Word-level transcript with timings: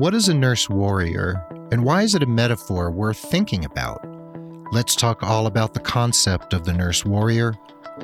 What 0.00 0.14
is 0.14 0.30
a 0.30 0.34
nurse 0.34 0.66
warrior, 0.70 1.44
and 1.70 1.84
why 1.84 2.00
is 2.00 2.14
it 2.14 2.22
a 2.22 2.26
metaphor 2.26 2.90
worth 2.90 3.18
thinking 3.18 3.66
about? 3.66 4.02
Let's 4.72 4.96
talk 4.96 5.22
all 5.22 5.46
about 5.46 5.74
the 5.74 5.80
concept 5.80 6.54
of 6.54 6.64
the 6.64 6.72
nurse 6.72 7.04
warrior 7.04 7.52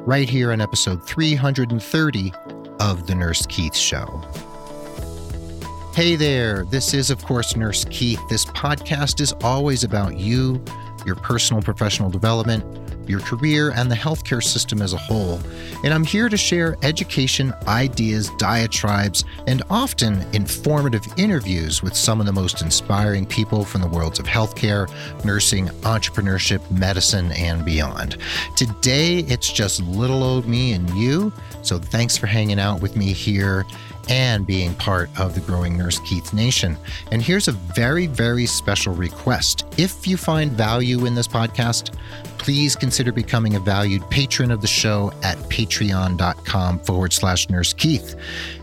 right 0.01 0.29
here 0.29 0.53
in 0.53 0.61
episode 0.61 1.09
330 1.09 2.33
of 2.81 3.07
The 3.07 3.15
Nurse 3.15 3.47
Keith 3.47 3.75
Show. 3.75 4.23
Hey 5.95 6.17
there, 6.17 6.67
this 6.67 6.93
is, 6.93 7.11
of 7.11 7.25
course, 7.25 7.57
Nurse 7.57 7.87
Keith. 7.87 8.21
This 8.29 8.45
podcast 8.45 9.23
is 9.23 9.33
always 9.43 9.83
about 9.83 10.19
you, 10.19 10.63
your 11.07 11.17
personal 11.17 11.63
professional 11.63 12.11
development, 12.11 12.86
your 13.09 13.21
career, 13.21 13.71
and 13.71 13.91
the 13.91 13.95
healthcare 13.95 14.43
system 14.43 14.83
as 14.83 14.93
a 14.93 14.99
whole. 14.99 15.41
And 15.85 15.93
I'm 15.93 16.05
here 16.05 16.29
to 16.29 16.37
share 16.37 16.77
education, 16.83 17.53
ideas, 17.67 18.31
diatribes, 18.39 19.25
and 19.47 19.63
often 19.71 20.27
informative 20.33 21.03
interviews 21.17 21.83
with 21.83 21.95
some 21.95 22.21
of 22.21 22.27
the 22.27 22.33
most 22.33 22.63
inspiring 22.63 23.27
people 23.27 23.65
from 23.65 23.81
the 23.81 23.89
worlds 23.89 24.19
of 24.19 24.27
healthcare, 24.27 24.89
nursing, 25.25 25.67
entrepreneurship, 25.83 26.71
medicine, 26.71 27.33
and 27.33 27.65
beyond. 27.65 28.19
Today, 28.57 29.19
it's 29.21 29.53
just 29.53 29.81
little 29.83 30.23
old 30.23 30.47
me 30.47 30.73
and 30.73 30.89
you. 30.91 31.33
So 31.63 31.79
thanks 31.79 32.17
for 32.17 32.27
hanging 32.27 32.61
out 32.61 32.81
with 32.81 32.97
me 32.97 33.13
here 33.13 33.65
and 34.09 34.47
being 34.47 34.75
part 34.75 35.11
of 35.19 35.35
the 35.35 35.41
growing 35.41 35.77
Nurse 35.77 35.99
Keith 36.01 36.33
Nation. 36.33 36.77
And 37.11 37.23
here's 37.23 37.49
a 37.49 37.53
very, 37.53 38.07
very 38.07 38.47
special 38.47 38.95
request. 38.95 39.65
If 39.77 40.07
you 40.07 40.17
find 40.17 40.53
value 40.53 41.07
in 41.07 41.15
this 41.15 41.29
podcast, 41.29 41.95
please 42.39 42.77
consider 42.77 43.13
becoming 43.13 43.57
a 43.57 43.61
valued 43.61 44.09
patron 44.11 44.51
of 44.51 44.61
the 44.61 44.67
show 44.67 45.13
at 45.23 45.37
patreon.com 45.49 46.79
forward 46.81 47.13
slash 47.13 47.49
nurse 47.49 47.73
Keith. 47.73 48.15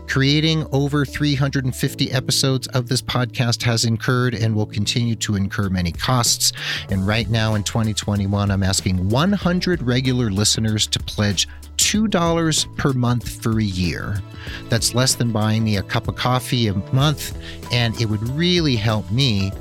Creating 0.06 0.66
over 0.72 1.04
350 1.04 2.12
episodes 2.12 2.66
of 2.68 2.88
this 2.88 3.02
podcast 3.02 3.62
has 3.62 3.84
incurred 3.84 4.34
and 4.34 4.54
will 4.54 4.66
continue 4.66 5.14
to 5.16 5.34
incur 5.34 5.68
many 5.68 5.92
costs. 5.92 6.52
And 6.90 7.06
right 7.06 7.28
now 7.28 7.54
in 7.54 7.62
2021, 7.62 8.50
I'm 8.50 8.62
asking 8.62 9.08
100 9.08 9.82
regular 9.82 10.30
listeners 10.30 10.86
to 10.88 10.98
pledge 11.00 11.48
$2 11.94 12.76
per 12.76 12.92
month 12.92 13.42
for 13.42 13.60
a 13.60 13.64
year. 13.64 14.20
That's 14.68 14.94
less 14.94 15.14
than 15.14 15.30
buying 15.30 15.62
me 15.62 15.76
a 15.76 15.82
cup 15.82 16.08
of 16.08 16.16
coffee 16.16 16.66
a 16.66 16.74
month, 16.92 17.38
and 17.72 17.98
it 18.00 18.06
would 18.06 18.28
really 18.30 18.74
help 18.74 19.10
me 19.10 19.52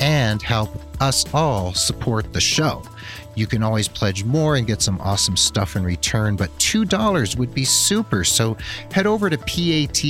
and 0.00 0.42
help 0.42 0.70
us 1.00 1.24
all 1.32 1.72
support 1.74 2.32
the 2.32 2.40
show. 2.40 2.82
You 3.36 3.46
can 3.46 3.62
always 3.62 3.86
pledge 3.86 4.24
more 4.24 4.56
and 4.56 4.66
get 4.66 4.82
some 4.82 5.00
awesome 5.00 5.36
stuff 5.36 5.76
in 5.76 5.84
return, 5.84 6.34
but 6.34 6.50
$2 6.58 7.38
would 7.38 7.54
be 7.54 7.64
super. 7.64 8.24
So 8.24 8.56
head 8.90 9.06
over 9.06 9.30
to 9.30 9.38
patreon.com 9.38 10.00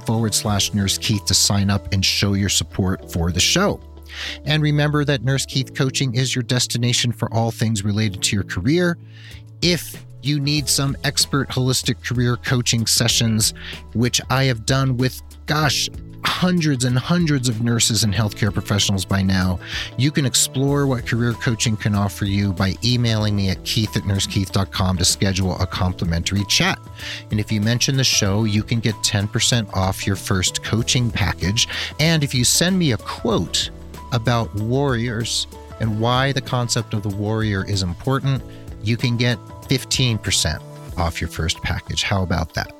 forward 0.00 0.34
slash 0.34 0.74
Nurse 0.74 0.98
Keith 0.98 1.24
to 1.26 1.34
sign 1.34 1.70
up 1.70 1.92
and 1.92 2.04
show 2.04 2.32
your 2.32 2.48
support 2.48 3.12
for 3.12 3.30
the 3.30 3.38
show. 3.38 3.78
And 4.44 4.60
remember 4.64 5.04
that 5.04 5.22
Nurse 5.22 5.46
Keith 5.46 5.72
Coaching 5.74 6.16
is 6.16 6.34
your 6.34 6.42
destination 6.42 7.12
for 7.12 7.32
all 7.32 7.52
things 7.52 7.84
related 7.84 8.24
to 8.24 8.34
your 8.34 8.42
career. 8.44 8.98
If 9.62 10.04
you 10.22 10.40
need 10.40 10.68
some 10.68 10.96
expert 11.04 11.48
holistic 11.48 12.02
career 12.04 12.36
coaching 12.36 12.86
sessions, 12.86 13.54
which 13.94 14.20
I 14.30 14.44
have 14.44 14.66
done 14.66 14.96
with, 14.96 15.22
gosh, 15.46 15.88
hundreds 16.24 16.84
and 16.84 16.98
hundreds 16.98 17.48
of 17.48 17.62
nurses 17.62 18.04
and 18.04 18.12
healthcare 18.12 18.52
professionals 18.52 19.04
by 19.04 19.22
now. 19.22 19.58
You 19.96 20.10
can 20.10 20.26
explore 20.26 20.86
what 20.86 21.06
career 21.06 21.32
coaching 21.32 21.76
can 21.76 21.94
offer 21.94 22.24
you 22.24 22.52
by 22.52 22.74
emailing 22.84 23.36
me 23.36 23.50
at 23.50 23.64
keith 23.64 23.96
at 23.96 24.02
nursekeith.com 24.02 24.98
to 24.98 25.04
schedule 25.04 25.58
a 25.58 25.66
complimentary 25.66 26.44
chat. 26.44 26.78
And 27.30 27.40
if 27.40 27.50
you 27.50 27.60
mention 27.60 27.96
the 27.96 28.04
show, 28.04 28.44
you 28.44 28.62
can 28.62 28.80
get 28.80 28.94
10% 28.96 29.74
off 29.74 30.06
your 30.06 30.16
first 30.16 30.62
coaching 30.62 31.10
package. 31.10 31.68
And 31.98 32.22
if 32.22 32.34
you 32.34 32.44
send 32.44 32.78
me 32.78 32.92
a 32.92 32.98
quote 32.98 33.70
about 34.12 34.54
warriors 34.54 35.46
and 35.80 36.00
why 36.00 36.32
the 36.32 36.40
concept 36.40 36.94
of 36.94 37.02
the 37.02 37.16
warrior 37.16 37.64
is 37.68 37.82
important, 37.82 38.42
you 38.82 38.96
can 38.96 39.16
get 39.16 39.38
15% 39.68 40.62
off 40.98 41.20
your 41.20 41.28
first 41.28 41.62
package. 41.62 42.02
How 42.02 42.22
about 42.22 42.54
that? 42.54 42.72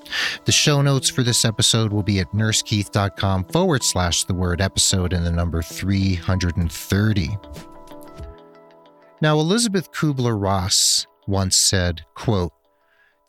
The 0.45 0.53
show 0.53 0.83
notes 0.83 1.09
for 1.09 1.23
this 1.23 1.45
episode 1.45 1.93
will 1.93 2.03
be 2.03 2.21
at 2.21 2.33
nursekeith.com 2.33 3.45
forward 3.45 3.83
slash 3.83 4.25
the 4.25 4.35
word 4.35 4.61
episode 4.61 5.13
and 5.13 5.25
the 5.25 5.31
number 5.31 5.63
330. 5.63 7.39
Now, 9.21 9.39
Elisabeth 9.39 9.91
Kübler-Ross 9.93 11.07
once 11.27 11.57
said, 11.57 12.03
quote, 12.15 12.53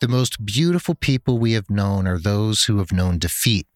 The 0.00 0.08
most 0.08 0.44
beautiful 0.44 0.94
people 0.94 1.38
we 1.38 1.52
have 1.52 1.70
known 1.70 2.06
are 2.06 2.18
those 2.18 2.64
who 2.64 2.78
have 2.78 2.92
known 2.92 3.18
defeat, 3.18 3.66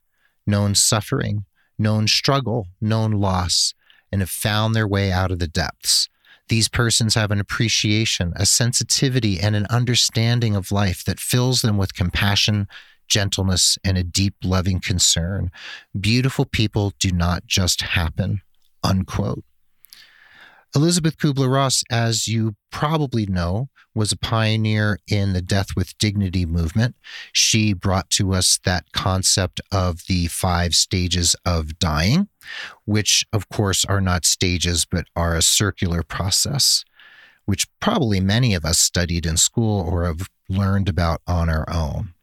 known 0.46 0.74
suffering, 0.74 1.44
known 1.78 2.06
struggle, 2.06 2.68
known 2.80 3.12
loss, 3.12 3.74
and 4.12 4.20
have 4.20 4.30
found 4.30 4.74
their 4.74 4.86
way 4.86 5.10
out 5.10 5.32
of 5.32 5.40
the 5.40 5.48
depths. 5.48 6.08
These 6.48 6.68
persons 6.68 7.14
have 7.14 7.30
an 7.30 7.40
appreciation, 7.40 8.32
a 8.36 8.44
sensitivity, 8.46 9.40
and 9.40 9.56
an 9.56 9.66
understanding 9.70 10.54
of 10.54 10.70
life 10.70 11.04
that 11.04 11.20
fills 11.20 11.62
them 11.62 11.78
with 11.78 11.94
compassion, 11.94 12.68
gentleness, 13.08 13.78
and 13.82 13.96
a 13.96 14.04
deep 14.04 14.34
loving 14.44 14.80
concern. 14.80 15.50
Beautiful 15.98 16.44
people 16.44 16.92
do 16.98 17.10
not 17.10 17.46
just 17.46 17.80
happen. 17.82 18.42
Unquote. 18.82 19.44
Elisabeth 20.74 21.16
Kübler-Ross, 21.18 21.84
as 21.90 22.26
you 22.26 22.56
probably 22.70 23.26
know, 23.26 23.68
was 23.94 24.10
a 24.10 24.16
pioneer 24.16 24.98
in 25.06 25.32
the 25.32 25.40
Death 25.40 25.76
with 25.76 25.96
Dignity 25.98 26.44
movement. 26.44 26.96
She 27.32 27.72
brought 27.72 28.10
to 28.10 28.34
us 28.34 28.58
that 28.64 28.90
concept 28.92 29.60
of 29.70 30.06
the 30.08 30.26
five 30.26 30.74
stages 30.74 31.36
of 31.44 31.78
dying, 31.78 32.28
which, 32.84 33.24
of 33.32 33.48
course, 33.48 33.84
are 33.84 34.00
not 34.00 34.24
stages, 34.24 34.84
but 34.84 35.06
are 35.14 35.36
a 35.36 35.42
circular 35.42 36.02
process, 36.02 36.84
which 37.44 37.68
probably 37.78 38.18
many 38.18 38.52
of 38.52 38.64
us 38.64 38.80
studied 38.80 39.26
in 39.26 39.36
school 39.36 39.80
or 39.88 40.04
have 40.04 40.28
learned 40.48 40.88
about 40.88 41.22
on 41.26 41.48
our 41.48 41.70
own. 41.70 42.14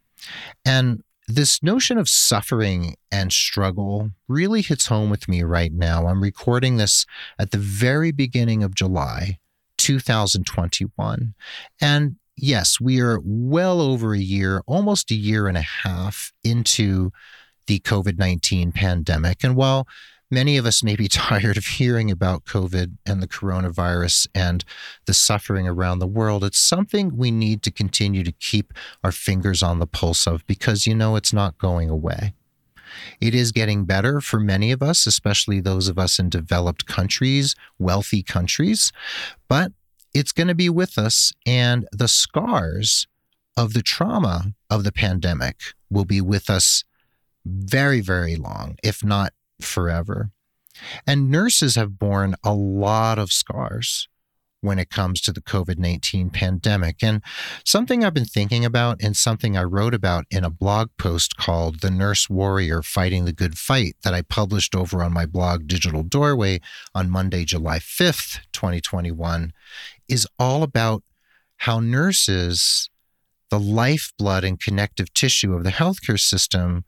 And 0.66 1.04
this 1.36 1.64
notion 1.64 1.98
of 1.98 2.10
suffering 2.10 2.96
and 3.12 3.32
struggle 3.32 4.12
really 4.28 4.62
hits 4.62 4.88
home 4.88 5.10
with 5.10 5.28
me 5.28 5.44
right 5.44 5.72
now. 5.72 6.08
I'm 6.08 6.22
recording 6.22 6.78
this 6.78 7.06
at 7.40 7.52
the 7.52 7.58
very 7.58 8.12
beginning 8.12 8.64
of 8.64 8.76
July 8.76 9.40
2021. 9.78 11.34
And 11.80 12.16
yes, 12.36 12.80
we 12.80 13.00
are 13.00 13.20
well 13.24 13.82
over 13.82 14.14
a 14.14 14.20
year, 14.20 14.62
almost 14.68 15.12
a 15.12 15.16
year 15.16 15.48
and 15.48 15.58
a 15.58 15.62
half 15.62 16.32
into 16.44 17.12
the 17.68 17.80
COVID 17.80 18.18
19 18.18 18.72
pandemic. 18.72 19.44
And 19.44 19.56
while 19.56 19.88
Many 20.34 20.56
of 20.56 20.66
us 20.66 20.82
may 20.82 20.96
be 20.96 21.08
tired 21.10 21.58
of 21.58 21.66
hearing 21.66 22.10
about 22.10 22.46
COVID 22.46 22.98
and 23.06 23.22
the 23.22 23.28
coronavirus 23.28 24.28
and 24.34 24.64
the 25.06 25.14
suffering 25.14 25.68
around 25.68 26.00
the 26.00 26.08
world. 26.08 26.44
It's 26.44 26.58
something 26.58 27.18
we 27.18 27.30
need 27.30 27.62
to 27.64 27.72
continue 27.72 28.24
to 28.24 28.32
keep 28.32 28.74
our 29.04 29.12
fingers 29.12 29.62
on 29.62 29.80
the 29.80 29.88
pulse 29.88 30.26
of 30.26 30.48
because, 30.48 30.88
you 30.88 30.96
know, 30.96 31.18
it's 31.18 31.34
not 31.34 31.58
going 31.58 31.90
away. 31.90 32.34
It 33.20 33.36
is 33.36 33.52
getting 33.52 33.86
better 33.86 34.22
for 34.22 34.40
many 34.40 34.72
of 34.72 34.82
us, 34.82 35.06
especially 35.06 35.60
those 35.60 35.88
of 35.88 35.98
us 35.98 36.20
in 36.20 36.30
developed 36.30 36.86
countries, 36.86 37.56
wealthy 37.80 38.24
countries, 38.24 38.92
but 39.48 39.72
it's 40.14 40.32
going 40.32 40.48
to 40.48 40.56
be 40.56 40.70
with 40.70 40.98
us. 40.98 41.32
And 41.46 41.88
the 41.92 42.08
scars 42.08 43.08
of 43.56 43.74
the 43.74 43.82
trauma 43.82 44.54
of 44.70 44.84
the 44.84 44.92
pandemic 44.92 45.58
will 45.90 46.06
be 46.06 46.22
with 46.22 46.50
us 46.50 46.84
very, 47.46 48.02
very 48.02 48.36
long, 48.36 48.78
if 48.84 49.04
not 49.04 49.34
forever. 49.64 50.32
And 51.06 51.30
nurses 51.30 51.76
have 51.76 52.00
borne 52.00 52.36
a 52.44 52.54
lot 52.54 53.20
of 53.20 53.32
scars 53.32 54.08
when 54.62 54.78
it 54.78 54.90
comes 54.90 55.20
to 55.22 55.34
the 55.34 55.42
COVID 55.42 55.78
19 55.78 56.30
pandemic. 56.30 57.04
And 57.04 57.22
something 57.66 58.06
I've 58.06 58.14
been 58.14 58.26
thinking 58.26 58.64
about 58.64 59.02
and 59.02 59.18
something 59.18 59.58
I 59.58 59.64
wrote 59.64 59.94
about 59.94 60.26
in 60.32 60.44
a 60.44 60.50
blog 60.50 60.90
post 60.98 61.36
called 61.36 61.82
The 61.82 61.92
Nurse 61.92 62.30
Warrior 62.30 62.82
Fighting 62.82 63.26
the 63.26 63.34
Good 63.34 63.58
Fight 63.58 63.96
that 64.04 64.14
I 64.14 64.22
published 64.22 64.76
over 64.76 65.04
on 65.04 65.14
my 65.14 65.26
blog 65.26 65.68
Digital 65.68 66.04
Doorway 66.04 66.62
on 66.96 67.10
Monday, 67.10 67.44
July 67.44 67.80
5th, 67.80 68.40
2021, 68.54 69.52
is 70.08 70.28
all 70.40 70.64
about 70.64 71.04
how 71.58 71.80
nurses, 71.80 72.90
the 73.50 73.60
lifeblood 73.60 74.44
and 74.44 74.60
connective 74.60 75.14
tissue 75.14 75.54
of 75.54 75.64
the 75.64 75.72
healthcare 75.72 76.20
system, 76.20 76.86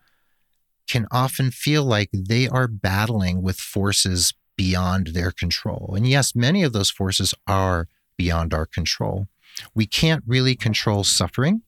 can 0.87 1.07
often 1.11 1.51
feel 1.51 1.83
like 1.83 2.09
they 2.13 2.47
are 2.47 2.67
battling 2.67 3.41
with 3.41 3.57
forces 3.57 4.33
beyond 4.55 5.07
their 5.07 5.31
control. 5.31 5.93
And 5.95 6.07
yes, 6.07 6.35
many 6.35 6.63
of 6.63 6.73
those 6.73 6.91
forces 6.91 7.33
are 7.47 7.87
beyond 8.17 8.53
our 8.53 8.65
control. 8.65 9.27
We 9.73 9.85
can't 9.85 10.23
really 10.25 10.55
control 10.55 11.03
suffering. 11.03 11.61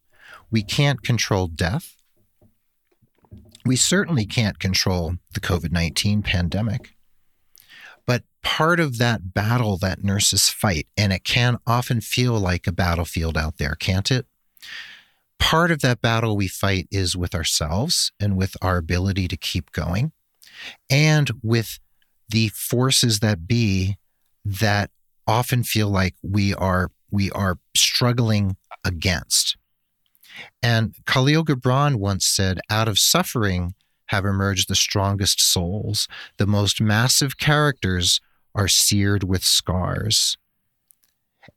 We 0.51 0.63
can't 0.63 1.01
control 1.03 1.47
death. 1.47 1.95
We 3.65 3.75
certainly 3.75 4.25
can't 4.25 4.59
control 4.59 5.15
the 5.33 5.39
COVID 5.39 5.71
19 5.71 6.21
pandemic. 6.21 6.91
But 8.05 8.23
part 8.43 8.79
of 8.79 8.99
that 8.99 9.33
battle 9.33 9.77
that 9.77 10.03
nurses 10.03 10.49
fight, 10.49 10.87
and 10.95 11.11
it 11.11 11.23
can 11.23 11.57
often 11.65 12.01
feel 12.01 12.39
like 12.39 12.67
a 12.67 12.71
battlefield 12.71 13.37
out 13.37 13.57
there, 13.57 13.75
can't 13.75 14.11
it? 14.11 14.27
Part 15.39 15.71
of 15.71 15.81
that 15.81 16.01
battle 16.01 16.35
we 16.35 16.47
fight 16.47 16.87
is 16.91 17.15
with 17.15 17.35
ourselves 17.35 18.11
and 18.19 18.35
with 18.37 18.57
our 18.61 18.77
ability 18.77 19.27
to 19.29 19.37
keep 19.37 19.71
going. 19.71 20.11
and 20.89 21.31
with 21.43 21.79
the 22.29 22.49
forces 22.49 23.19
that 23.19 23.47
be 23.47 23.97
that 24.43 24.89
often 25.27 25.63
feel 25.63 25.89
like 25.89 26.15
we 26.23 26.53
are 26.55 26.91
we 27.11 27.31
are 27.31 27.57
struggling 27.75 28.57
against. 28.83 29.57
And 30.61 30.95
Kahlil 31.05 31.45
Gibran 31.45 31.95
once 31.95 32.25
said, 32.25 32.59
out 32.69 32.87
of 32.87 32.99
suffering 32.99 33.75
have 34.07 34.25
emerged 34.25 34.67
the 34.69 34.75
strongest 34.75 35.39
souls. 35.41 36.07
The 36.37 36.47
most 36.47 36.81
massive 36.81 37.37
characters 37.37 38.19
are 38.53 38.67
seared 38.67 39.23
with 39.23 39.43
scars. 39.43 40.37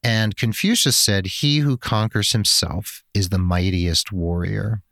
And 0.03 0.37
Confucius 0.37 0.99
said, 0.99 1.27
He 1.27 1.59
who 1.59 1.77
conquers 1.77 2.33
himself 2.33 3.05
is 3.15 3.29
the 3.29 3.39
mightiest 3.39 4.13
warrior. 4.13 4.83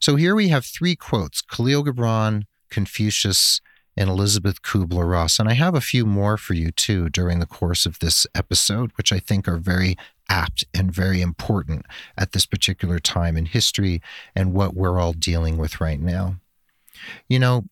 So 0.00 0.16
here 0.16 0.34
we 0.34 0.48
have 0.48 0.64
three 0.64 0.96
quotes 0.96 1.42
Kahlil 1.42 1.84
Gibran, 1.84 2.44
Confucius, 2.70 3.60
and 3.96 4.08
Elisabeth 4.08 4.62
Kübler-Ross. 4.62 5.38
And 5.38 5.48
I 5.48 5.54
have 5.54 5.74
a 5.74 5.80
few 5.80 6.06
more 6.06 6.36
for 6.36 6.54
you 6.54 6.70
too 6.70 7.08
during 7.08 7.38
the 7.38 7.46
course 7.46 7.86
of 7.86 7.98
this 7.98 8.26
episode, 8.34 8.92
which 8.96 9.12
I 9.12 9.18
think 9.18 9.48
are 9.48 9.58
very 9.58 9.96
apt 10.28 10.64
and 10.72 10.92
very 10.92 11.20
important 11.20 11.84
at 12.16 12.32
this 12.32 12.46
particular 12.46 12.98
time 12.98 13.36
in 13.36 13.46
history 13.46 14.00
and 14.34 14.52
what 14.52 14.74
we're 14.74 14.98
all 14.98 15.12
dealing 15.12 15.58
with 15.58 15.80
right 15.80 16.00
now. 16.00 16.36
You 17.28 17.40
know, 17.40 17.64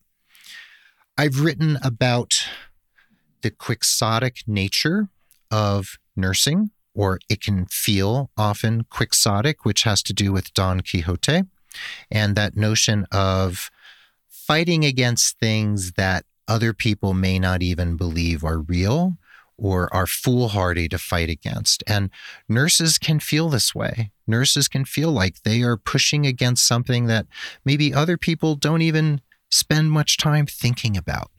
I've 1.17 1.41
written 1.41 1.79
about 1.82 2.35
the 3.43 3.50
quixotic 3.50 4.43
nature 4.47 5.09
of 5.50 5.99
nursing, 6.19 6.70
or 6.94 7.20
it 7.29 7.41
can 7.41 7.67
feel 7.67 8.31
often 8.37 8.85
quixotic, 8.91 9.65
which 9.65 9.85
has 9.85 10.03
to 10.03 10.12
do 10.12 10.32
with 10.32 10.53
Don 10.53 10.81
Quixote 10.81 11.43
and 12.11 12.37
that 12.37 12.56
notion 12.56 13.06
of 13.12 13.70
fighting 14.29 14.85
against 14.85 15.38
things 15.38 15.93
that 15.93 16.25
other 16.49 16.73
people 16.73 17.15
may 17.15 17.38
not 17.38 17.62
even 17.62 17.97
believe 17.97 18.43
are 18.43 18.61
real 18.61 19.17
or 19.59 19.93
are 19.94 20.06
foolhardy 20.06 20.88
to 20.88 20.99
fight 20.99 21.29
against. 21.29 21.82
And 21.87 22.11
nurses 22.49 22.97
can 22.97 23.20
feel 23.20 23.49
this 23.49 23.75
way. 23.75 24.12
Nurses 24.26 24.69
can 24.69 24.85
feel 24.85 25.11
like 25.11 25.43
they 25.43 25.62
are 25.62 25.76
pushing 25.76 26.26
against 26.26 26.67
something 26.67 27.06
that 27.06 27.26
maybe 27.65 27.93
other 27.93 28.17
people 28.17 28.55
don't 28.55 28.82
even 28.82 29.20
spend 29.50 29.91
much 29.91 30.17
time 30.17 30.47
thinking 30.47 30.97
about. 30.97 31.31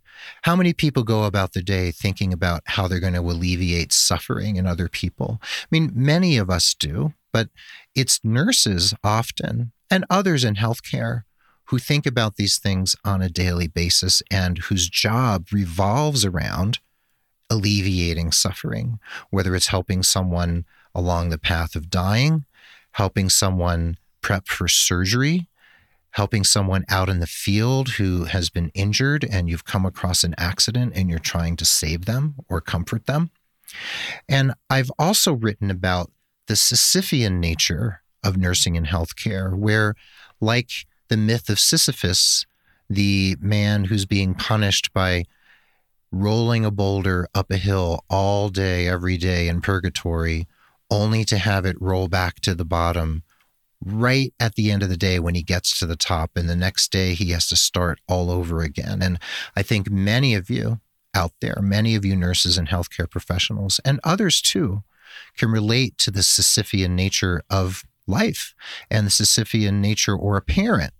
How 0.43 0.55
many 0.55 0.73
people 0.73 1.03
go 1.03 1.23
about 1.23 1.53
the 1.53 1.61
day 1.61 1.91
thinking 1.91 2.33
about 2.33 2.61
how 2.65 2.87
they're 2.87 2.99
going 2.99 3.13
to 3.13 3.19
alleviate 3.19 3.93
suffering 3.93 4.55
in 4.55 4.65
other 4.65 4.87
people? 4.87 5.39
I 5.41 5.67
mean, 5.71 5.91
many 5.93 6.37
of 6.37 6.49
us 6.49 6.73
do, 6.73 7.13
but 7.31 7.49
it's 7.95 8.19
nurses 8.23 8.93
often 9.03 9.71
and 9.89 10.05
others 10.09 10.43
in 10.43 10.55
healthcare 10.55 11.23
who 11.65 11.77
think 11.77 12.05
about 12.05 12.35
these 12.35 12.57
things 12.57 12.95
on 13.05 13.21
a 13.21 13.29
daily 13.29 13.67
basis 13.67 14.23
and 14.31 14.57
whose 14.57 14.89
job 14.89 15.47
revolves 15.51 16.25
around 16.25 16.79
alleviating 17.49 18.31
suffering, 18.31 18.99
whether 19.29 19.55
it's 19.55 19.67
helping 19.67 20.03
someone 20.03 20.65
along 20.95 21.29
the 21.29 21.37
path 21.37 21.75
of 21.75 21.89
dying, 21.89 22.45
helping 22.93 23.29
someone 23.29 23.97
prep 24.21 24.47
for 24.47 24.67
surgery, 24.67 25.47
helping 26.11 26.43
someone 26.43 26.85
out 26.89 27.09
in 27.09 27.19
the 27.19 27.27
field 27.27 27.89
who 27.89 28.25
has 28.25 28.49
been 28.49 28.71
injured 28.73 29.25
and 29.29 29.49
you've 29.49 29.65
come 29.65 29.85
across 29.85 30.23
an 30.23 30.33
accident 30.37 30.93
and 30.95 31.09
you're 31.09 31.19
trying 31.19 31.55
to 31.55 31.65
save 31.65 32.05
them 32.05 32.35
or 32.49 32.61
comfort 32.61 33.05
them. 33.05 33.29
And 34.27 34.53
I've 34.69 34.91
also 34.97 35.33
written 35.33 35.69
about 35.69 36.11
the 36.47 36.55
Sisyphean 36.55 37.39
nature 37.39 38.01
of 38.23 38.37
nursing 38.37 38.75
and 38.75 38.87
healthcare, 38.87 39.55
where, 39.55 39.93
like 40.41 40.71
the 41.07 41.17
myth 41.17 41.49
of 41.49 41.59
Sisyphus, 41.59 42.45
the 42.89 43.37
man 43.39 43.85
who's 43.85 44.05
being 44.05 44.33
punished 44.33 44.91
by 44.93 45.25
rolling 46.11 46.65
a 46.65 46.71
boulder 46.71 47.27
up 47.35 47.51
a 47.51 47.57
hill 47.57 48.03
all 48.09 48.49
day, 48.49 48.87
every 48.87 49.15
day 49.15 49.47
in 49.47 49.61
purgatory, 49.61 50.47
only 50.89 51.23
to 51.23 51.37
have 51.37 51.65
it 51.65 51.79
roll 51.79 52.07
back 52.07 52.39
to 52.39 52.55
the 52.55 52.65
bottom 52.65 53.23
right 53.83 54.33
at 54.39 54.55
the 54.55 54.71
end 54.71 54.83
of 54.83 54.89
the 54.89 54.97
day 54.97 55.19
when 55.19 55.35
he 55.35 55.43
gets 55.43 55.77
to 55.79 55.85
the 55.85 55.95
top. 55.95 56.31
And 56.35 56.49
the 56.49 56.55
next 56.55 56.91
day 56.91 57.13
he 57.13 57.31
has 57.31 57.47
to 57.49 57.55
start 57.55 57.99
all 58.07 58.29
over 58.29 58.61
again. 58.61 59.01
And 59.01 59.19
I 59.55 59.63
think 59.63 59.89
many 59.89 60.33
of 60.33 60.49
you 60.49 60.79
out 61.13 61.33
there, 61.41 61.57
many 61.61 61.95
of 61.95 62.05
you 62.05 62.15
nurses 62.15 62.57
and 62.57 62.67
healthcare 62.67 63.09
professionals, 63.09 63.79
and 63.83 63.99
others 64.03 64.41
too, 64.41 64.83
can 65.37 65.49
relate 65.49 65.97
to 65.99 66.11
the 66.11 66.19
Sisyphean 66.19 66.91
nature 66.91 67.41
of 67.49 67.83
life 68.05 68.53
and 68.91 69.05
the 69.07 69.11
Sisyphean 69.11 69.75
nature 69.75 70.15
or 70.15 70.37
apparent 70.37 70.93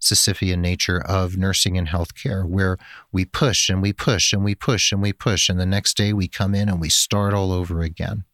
Sisyphean 0.00 0.58
nature 0.58 1.00
of 1.00 1.36
nursing 1.36 1.78
and 1.78 1.88
healthcare, 1.88 2.46
where 2.46 2.76
we 3.12 3.24
push 3.24 3.68
and 3.68 3.80
we 3.80 3.92
push 3.92 4.32
and 4.32 4.44
we 4.44 4.54
push 4.54 4.92
and 4.92 5.00
we 5.00 5.12
push, 5.12 5.48
and 5.48 5.58
the 5.58 5.66
next 5.66 5.96
day 5.96 6.12
we 6.12 6.28
come 6.28 6.54
in 6.54 6.68
and 6.68 6.80
we 6.80 6.90
start 6.90 7.32
all 7.32 7.50
over 7.50 7.80
again. 7.80 8.24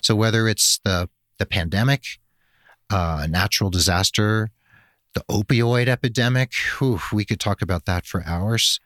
So 0.00 0.14
whether 0.14 0.48
it's 0.48 0.80
the 0.84 1.08
the 1.38 1.46
pandemic, 1.46 2.04
uh, 2.92 3.26
natural 3.28 3.70
disaster, 3.70 4.50
the 5.14 5.24
opioid 5.30 5.88
epidemic, 5.88 6.52
whew, 6.78 7.00
we 7.12 7.24
could 7.24 7.40
talk 7.40 7.62
about 7.62 7.86
that 7.86 8.06
for 8.06 8.22
hours. 8.24 8.80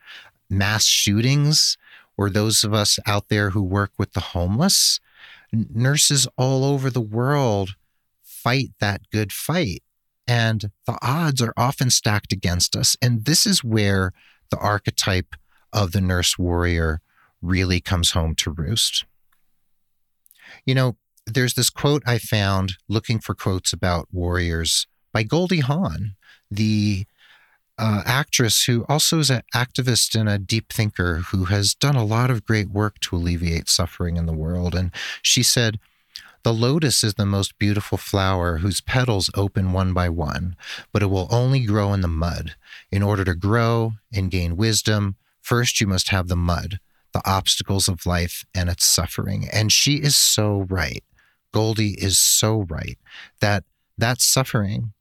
Mass 0.48 0.84
shootings, 0.84 1.76
or 2.16 2.30
those 2.30 2.64
of 2.64 2.72
us 2.72 2.98
out 3.06 3.28
there 3.28 3.50
who 3.50 3.62
work 3.62 3.92
with 3.98 4.12
the 4.12 4.20
homeless, 4.20 5.00
nurses 5.52 6.26
all 6.36 6.64
over 6.64 6.90
the 6.90 7.00
world 7.00 7.74
fight 8.22 8.70
that 8.80 9.02
good 9.10 9.32
fight. 9.32 9.82
And 10.26 10.70
the 10.86 10.98
odds 11.02 11.40
are 11.40 11.52
often 11.56 11.90
stacked 11.90 12.32
against 12.32 12.76
us. 12.76 12.96
And 13.00 13.24
this 13.24 13.46
is 13.46 13.62
where 13.62 14.12
the 14.50 14.58
archetype 14.58 15.34
of 15.72 15.92
the 15.92 16.00
nurse 16.00 16.38
warrior 16.38 17.00
really 17.42 17.80
comes 17.80 18.12
home 18.12 18.34
to 18.36 18.50
roost. 18.50 19.04
You 20.64 20.74
know, 20.74 20.96
there's 21.26 21.54
this 21.54 21.70
quote 21.70 22.02
I 22.06 22.18
found 22.18 22.74
looking 22.88 23.18
for 23.18 23.34
quotes 23.34 23.72
about 23.72 24.08
warriors 24.12 24.86
by 25.12 25.22
Goldie 25.22 25.60
Hawn, 25.60 26.14
the 26.50 27.04
uh, 27.78 28.02
actress 28.06 28.64
who 28.64 28.84
also 28.88 29.18
is 29.18 29.30
an 29.30 29.42
activist 29.54 30.18
and 30.18 30.28
a 30.28 30.38
deep 30.38 30.72
thinker 30.72 31.16
who 31.30 31.46
has 31.46 31.74
done 31.74 31.96
a 31.96 32.04
lot 32.04 32.30
of 32.30 32.44
great 32.44 32.70
work 32.70 32.98
to 33.00 33.16
alleviate 33.16 33.68
suffering 33.68 34.16
in 34.16 34.26
the 34.26 34.32
world. 34.32 34.74
And 34.74 34.90
she 35.20 35.42
said, 35.42 35.78
the 36.42 36.54
lotus 36.54 37.02
is 37.02 37.14
the 37.14 37.26
most 37.26 37.58
beautiful 37.58 37.98
flower 37.98 38.58
whose 38.58 38.80
petals 38.80 39.30
open 39.34 39.72
one 39.72 39.92
by 39.92 40.08
one, 40.08 40.54
but 40.92 41.02
it 41.02 41.06
will 41.06 41.26
only 41.28 41.64
grow 41.64 41.92
in 41.92 42.02
the 42.02 42.08
mud. 42.08 42.54
In 42.92 43.02
order 43.02 43.24
to 43.24 43.34
grow 43.34 43.94
and 44.14 44.30
gain 44.30 44.56
wisdom, 44.56 45.16
first 45.42 45.80
you 45.80 45.88
must 45.88 46.10
have 46.10 46.28
the 46.28 46.36
mud, 46.36 46.78
the 47.12 47.20
obstacles 47.28 47.88
of 47.88 48.06
life 48.06 48.44
and 48.54 48.68
its 48.68 48.84
suffering. 48.84 49.48
And 49.52 49.72
she 49.72 49.96
is 49.96 50.16
so 50.16 50.66
right. 50.70 51.02
Goldie 51.56 51.94
is 51.94 52.18
so 52.18 52.66
right 52.68 52.98
that 53.40 53.64
that 53.96 54.20
suffering, 54.20 54.92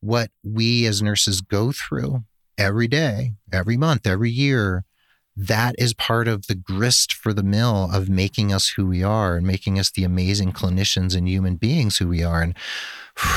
what 0.00 0.32
we 0.42 0.86
as 0.86 1.00
nurses 1.00 1.40
go 1.40 1.70
through 1.70 2.24
every 2.58 2.88
day, 2.88 3.34
every 3.52 3.76
month, 3.76 4.04
every 4.04 4.32
year, 4.32 4.84
that 5.36 5.76
is 5.78 5.94
part 5.94 6.26
of 6.26 6.48
the 6.48 6.56
grist 6.56 7.12
for 7.12 7.32
the 7.32 7.44
mill 7.44 7.88
of 7.92 8.08
making 8.08 8.52
us 8.52 8.70
who 8.70 8.88
we 8.88 9.04
are 9.04 9.36
and 9.36 9.46
making 9.46 9.78
us 9.78 9.88
the 9.88 10.02
amazing 10.02 10.52
clinicians 10.52 11.16
and 11.16 11.28
human 11.28 11.54
beings 11.54 11.98
who 11.98 12.08
we 12.08 12.24
are. 12.24 12.42
And 12.42 12.56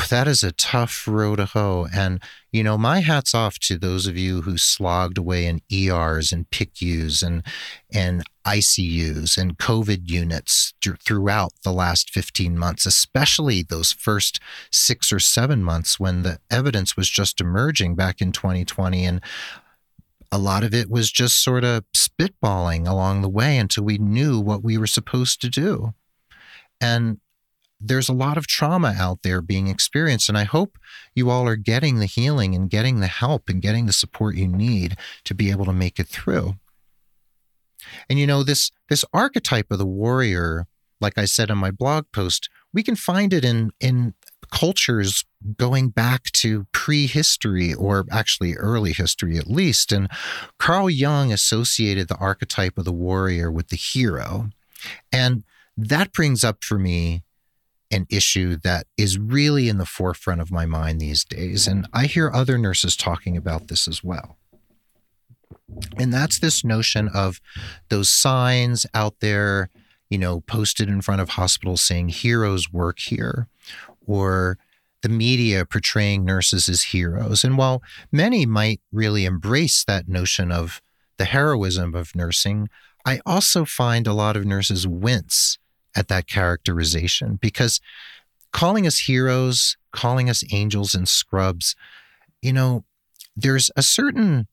that 0.09 0.27
is 0.27 0.41
a 0.41 0.51
tough 0.51 1.07
row 1.07 1.35
to 1.35 1.45
hoe. 1.45 1.87
And, 1.93 2.19
you 2.51 2.63
know, 2.63 2.75
my 2.75 3.01
hat's 3.01 3.35
off 3.35 3.59
to 3.59 3.77
those 3.77 4.07
of 4.07 4.17
you 4.17 4.41
who 4.41 4.57
slogged 4.57 5.19
away 5.19 5.45
in 5.45 5.61
ERs 5.71 6.31
and 6.31 6.49
PICUs 6.49 7.21
and, 7.21 7.43
and 7.93 8.23
ICUs 8.47 9.37
and 9.37 9.57
COVID 9.57 10.09
units 10.09 10.73
throughout 10.81 11.51
the 11.63 11.73
last 11.73 12.09
15 12.09 12.57
months, 12.57 12.85
especially 12.85 13.61
those 13.61 13.91
first 13.91 14.39
six 14.71 15.11
or 15.11 15.19
seven 15.19 15.63
months 15.63 15.99
when 15.99 16.23
the 16.23 16.39
evidence 16.49 16.95
was 16.95 17.09
just 17.09 17.41
emerging 17.41 17.95
back 17.95 18.21
in 18.21 18.31
2020. 18.31 19.03
And 19.03 19.21
a 20.31 20.37
lot 20.37 20.63
of 20.63 20.73
it 20.73 20.89
was 20.89 21.11
just 21.11 21.43
sort 21.43 21.65
of 21.65 21.83
spitballing 21.95 22.87
along 22.87 23.21
the 23.21 23.29
way 23.29 23.57
until 23.57 23.83
we 23.83 23.97
knew 23.97 24.39
what 24.39 24.63
we 24.63 24.77
were 24.77 24.87
supposed 24.87 25.41
to 25.41 25.49
do. 25.49 25.93
And 26.79 27.19
there's 27.81 28.09
a 28.09 28.13
lot 28.13 28.37
of 28.37 28.47
trauma 28.47 28.95
out 28.97 29.23
there 29.23 29.41
being 29.41 29.67
experienced. 29.67 30.29
And 30.29 30.37
I 30.37 30.45
hope 30.45 30.77
you 31.13 31.29
all 31.29 31.47
are 31.47 31.57
getting 31.57 31.99
the 31.99 32.05
healing 32.05 32.55
and 32.55 32.69
getting 32.69 33.01
the 33.01 33.07
help 33.07 33.49
and 33.49 33.61
getting 33.61 33.87
the 33.87 33.93
support 33.93 34.35
you 34.35 34.47
need 34.47 34.95
to 35.25 35.35
be 35.35 35.51
able 35.51 35.65
to 35.65 35.73
make 35.73 35.99
it 35.99 36.07
through. 36.07 36.55
And 38.09 38.19
you 38.19 38.27
know, 38.27 38.43
this 38.43 38.71
this 38.89 39.05
archetype 39.13 39.71
of 39.71 39.79
the 39.79 39.85
warrior, 39.85 40.67
like 40.99 41.17
I 41.17 41.25
said 41.25 41.49
in 41.49 41.57
my 41.57 41.71
blog 41.71 42.05
post, 42.13 42.49
we 42.73 42.83
can 42.83 42.95
find 42.95 43.33
it 43.33 43.45
in 43.45 43.71
in 43.79 44.13
cultures 44.51 45.25
going 45.57 45.89
back 45.89 46.31
to 46.31 46.65
prehistory 46.71 47.73
or 47.73 48.05
actually 48.11 48.55
early 48.55 48.93
history 48.93 49.37
at 49.37 49.47
least. 49.47 49.91
And 49.91 50.09
Carl 50.57 50.89
Jung 50.89 51.31
associated 51.31 52.07
the 52.07 52.17
archetype 52.17 52.77
of 52.77 52.85
the 52.85 52.93
warrior 52.93 53.51
with 53.51 53.69
the 53.69 53.75
hero. 53.75 54.49
And 55.11 55.43
that 55.75 56.13
brings 56.13 56.43
up 56.43 56.63
for 56.63 56.79
me 56.79 57.23
an 57.91 58.05
issue 58.09 58.57
that 58.63 58.87
is 58.97 59.17
really 59.17 59.69
in 59.69 59.77
the 59.77 59.85
forefront 59.85 60.41
of 60.41 60.51
my 60.51 60.65
mind 60.65 60.99
these 60.99 61.23
days. 61.23 61.67
And 61.67 61.87
I 61.93 62.05
hear 62.05 62.31
other 62.33 62.57
nurses 62.57 62.97
talking 62.97 63.37
about 63.37 63.67
this 63.67 63.87
as 63.87 64.03
well. 64.03 64.36
And 65.97 66.13
that's 66.13 66.39
this 66.39 66.63
notion 66.63 67.09
of 67.13 67.41
those 67.89 68.09
signs 68.09 68.85
out 68.93 69.19
there, 69.19 69.69
you 70.09 70.17
know, 70.17 70.41
posted 70.41 70.87
in 70.87 71.01
front 71.01 71.21
of 71.21 71.29
hospitals 71.29 71.81
saying 71.81 72.09
heroes 72.09 72.71
work 72.71 72.99
here, 72.99 73.47
or 74.05 74.57
the 75.01 75.09
media 75.09 75.65
portraying 75.65 76.25
nurses 76.25 76.67
as 76.69 76.83
heroes. 76.83 77.43
And 77.43 77.57
while 77.57 77.81
many 78.11 78.45
might 78.45 78.81
really 78.91 79.25
embrace 79.25 79.83
that 79.83 80.07
notion 80.07 80.51
of 80.51 80.81
the 81.17 81.25
heroism 81.25 81.95
of 81.95 82.15
nursing, 82.15 82.69
I 83.05 83.19
also 83.25 83.65
find 83.65 84.07
a 84.07 84.13
lot 84.13 84.35
of 84.35 84.45
nurses 84.45 84.87
wince 84.87 85.57
at 85.95 86.07
that 86.07 86.27
characterization 86.27 87.37
because 87.41 87.79
calling 88.51 88.87
us 88.87 88.99
heroes, 88.99 89.77
calling 89.91 90.29
us 90.29 90.43
angels 90.51 90.93
and 90.93 91.07
scrubs, 91.07 91.75
you 92.41 92.53
know, 92.53 92.83
there's 93.35 93.69
a 93.75 93.83
certain 93.83 94.47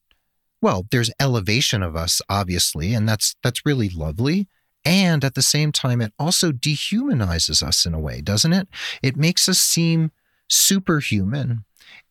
well, 0.65 0.87
there's 0.89 1.11
elevation 1.19 1.83
of 1.83 1.95
us 1.95 2.23
obviously, 2.27 2.95
and 2.95 3.07
that's 3.07 3.35
that's 3.43 3.67
really 3.67 3.87
lovely. 3.87 4.47
And 4.83 5.23
at 5.23 5.35
the 5.35 5.43
same 5.43 5.71
time 5.71 6.01
it 6.01 6.11
also 6.17 6.51
dehumanizes 6.51 7.61
us 7.61 7.85
in 7.85 7.93
a 7.93 7.99
way, 7.99 8.19
doesn't 8.19 8.51
it? 8.51 8.67
It 9.03 9.15
makes 9.15 9.47
us 9.47 9.59
seem 9.59 10.11
superhuman 10.47 11.65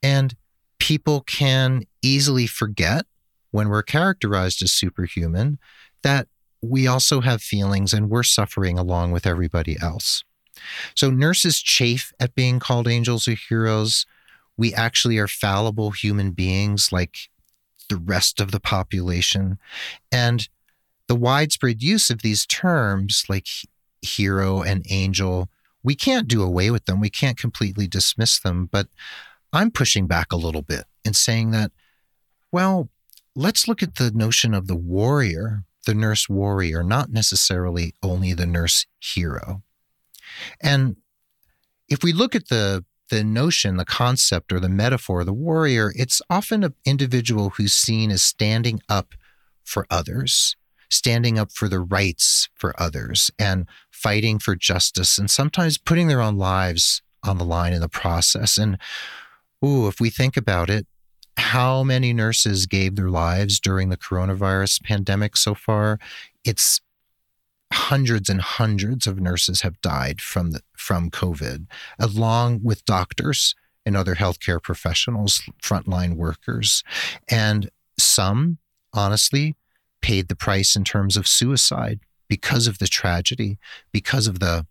and 0.05 0.37
people 0.79 1.23
can 1.23 1.83
easily 2.01 2.47
forget 2.47 3.07
when 3.51 3.69
we're 3.71 3.83
characterized 3.83 4.63
as 4.63 4.71
superhuman 4.71 5.59
that 6.05 6.29
we 6.63 6.87
also 6.87 7.23
have 7.23 7.43
feelings 7.43 7.93
and 7.93 8.09
we're 8.09 8.23
suffering 8.23 8.79
along 8.79 9.11
with 9.11 9.27
everybody 9.27 9.77
else. 9.83 10.23
So 10.95 11.11
nurses 11.11 11.61
chafe 11.61 12.13
at 12.21 12.37
being 12.37 12.61
called 12.61 12.87
angels 12.87 13.27
or 13.27 13.35
heroes. 13.35 14.07
We 14.57 14.73
actually 14.73 15.19
are 15.19 15.27
fallible 15.27 15.91
human 15.91 16.31
beings 16.31 16.93
like 16.93 17.31
the 17.89 17.97
rest 17.97 18.41
of 18.41 18.51
the 18.51 18.61
population. 18.61 19.59
And 20.11 20.49
the 21.07 21.17
widespread 21.17 21.83
use 21.83 22.11
of 22.11 22.23
these 22.23 22.47
terms 22.47 23.25
like 23.29 23.47
hero 24.03 24.63
and 24.63 24.85
angel, 24.91 25.49
we 25.83 25.95
can't 25.95 26.29
do 26.29 26.43
away 26.43 26.71
with 26.71 26.87
them. 26.87 27.01
We 27.01 27.11
can't 27.11 27.39
completely 27.39 27.87
dismiss 27.87 28.39
them. 28.39 28.69
But 28.71 28.89
I'm 29.53 29.71
pushing 29.71 30.07
back 30.07 30.33
a 30.33 30.37
little 30.37 30.63
bit 30.63 30.85
and 31.05 31.15
saying 31.15 31.51
that, 31.53 31.73
well, 32.51 32.89
let's 33.37 33.69
look 33.69 33.83
at 33.83 33.97
the 33.97 34.11
notion 34.11 34.55
of 34.55 34.67
the 34.67 34.77
warrior, 34.77 35.65
the 35.87 35.95
nurse 35.95 36.29
warrior, 36.29 36.83
not 36.83 37.11
necessarily 37.11 37.95
only 38.03 38.33
the 38.33 38.47
nurse 38.47 38.87
hero. 38.99 39.63
And 40.61 40.97
if 41.89 42.03
we 42.03 42.13
look 42.13 42.35
at 42.35 42.49
the 42.49 42.85
the 43.15 43.23
notion, 43.23 43.77
the 43.77 43.85
concept, 43.85 44.53
or 44.53 44.59
the 44.59 44.69
metaphor, 44.69 45.23
the 45.23 45.33
warrior, 45.33 45.93
it's 45.95 46.21
often 46.29 46.65
an 46.65 46.75
individual 46.85 47.51
who's 47.51 47.73
seen 47.73 48.11
as 48.11 48.25
standing 48.25 48.81
up 48.89 49.15
for 49.63 49.87
others, 49.89 50.57
standing 50.91 51.39
up 51.39 51.53
for 51.53 51.69
the 51.69 51.79
rights 51.79 52.49
for 52.57 52.75
others, 52.77 53.31
and 53.39 53.67
fighting 53.93 54.41
for 54.41 54.57
justice, 54.57 55.17
and 55.17 55.31
sometimes 55.31 55.79
putting 55.79 56.09
their 56.09 56.21
own 56.21 56.37
lives 56.37 57.03
on 57.23 57.39
the 57.39 57.45
line 57.45 57.73
in 57.73 57.81
the 57.81 57.89
process. 57.89 58.59
And 58.59 58.79
ooh, 59.65 59.87
if 59.87 60.01
we 60.01 60.11
think 60.11 60.37
about 60.37 60.69
it, 60.69 60.87
how 61.37 61.85
many 61.85 62.13
nurses 62.13 62.67
gave 62.67 62.97
their 62.97 63.11
lives 63.11 63.61
during 63.61 63.91
the 63.91 63.97
coronavirus 63.97 64.83
pandemic 64.83 65.37
so 65.37 65.55
far? 65.55 66.01
It's 66.45 66.81
hundreds 67.75 68.29
and 68.29 68.41
hundreds 68.41 69.07
of 69.07 69.21
nurses 69.21 69.61
have 69.63 69.81
died 69.81 70.21
from 70.21 70.53
the, 70.53 70.61
from 70.77 71.11
COVID, 71.11 71.67
along 71.99 72.61
with 72.63 72.85
doctors 72.85 73.55
and 73.85 73.97
other 73.97 74.15
healthcare 74.15 74.63
professionals, 74.63 75.43
frontline 75.63 76.17
workers, 76.17 76.83
and 77.29 77.71
some 77.99 78.59
honestly 78.93 79.57
paid 80.01 80.29
the 80.29 80.37
price 80.37 80.75
in 80.77 80.85
terms 80.85 81.17
of 81.17 81.27
suicide 81.27 82.01
because 82.29 82.67
of 82.67 82.79
the 82.79 82.87
tragedy, 82.87 83.59
because 83.93 84.27
of 84.27 84.39
the 84.41 84.67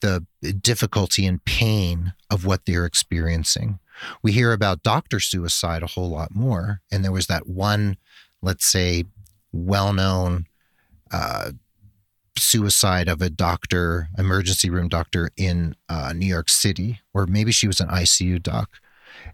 the 0.00 0.24
difficulty 0.62 1.26
and 1.26 1.44
pain 1.44 2.14
of 2.30 2.46
what 2.46 2.64
they're 2.64 2.86
experiencing. 2.86 3.78
We 4.22 4.32
hear 4.32 4.52
about 4.52 4.82
doctor 4.82 5.20
suicide 5.20 5.82
a 5.82 5.88
whole 5.88 6.08
lot 6.08 6.34
more. 6.34 6.80
And 6.90 7.04
there 7.04 7.12
was 7.12 7.26
that 7.26 7.46
one, 7.46 7.98
let's 8.40 8.64
say, 8.64 9.04
well 9.52 9.92
known 9.92 10.46
uh, 11.12 11.52
suicide 12.40 13.08
of 13.08 13.20
a 13.22 13.30
doctor, 13.30 14.08
emergency 14.18 14.70
room 14.70 14.88
doctor 14.88 15.30
in 15.36 15.76
uh, 15.88 16.12
New 16.14 16.26
York 16.26 16.48
City, 16.48 17.00
or 17.12 17.26
maybe 17.26 17.52
she 17.52 17.66
was 17.66 17.80
an 17.80 17.88
ICU 17.88 18.42
doc, 18.42 18.80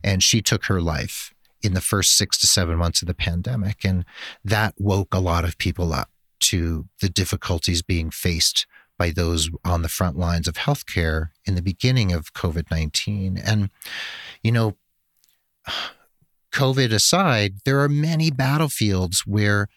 and 0.02 0.22
she 0.22 0.42
took 0.42 0.66
her 0.66 0.80
life 0.80 1.32
in 1.62 1.74
the 1.74 1.80
first 1.80 2.16
six 2.16 2.38
to 2.38 2.46
seven 2.46 2.76
months 2.76 3.02
of 3.02 3.08
the 3.08 3.14
pandemic. 3.14 3.84
And 3.84 4.04
that 4.44 4.74
woke 4.78 5.14
a 5.14 5.18
lot 5.18 5.44
of 5.44 5.58
people 5.58 5.92
up 5.92 6.10
to 6.40 6.86
the 7.00 7.08
difficulties 7.08 7.82
being 7.82 8.10
faced 8.10 8.66
by 8.98 9.10
those 9.10 9.50
on 9.64 9.82
the 9.82 9.88
front 9.88 10.18
lines 10.18 10.48
of 10.48 10.54
healthcare 10.54 11.30
in 11.44 11.54
the 11.54 11.62
beginning 11.62 12.12
of 12.12 12.32
COVID 12.32 12.70
19. 12.70 13.38
And, 13.38 13.70
you 14.42 14.52
know, 14.52 14.76
COVID 16.52 16.92
aside, 16.92 17.56
there 17.64 17.80
are 17.80 17.88
many 17.88 18.30
battlefields 18.30 19.26
where 19.26 19.68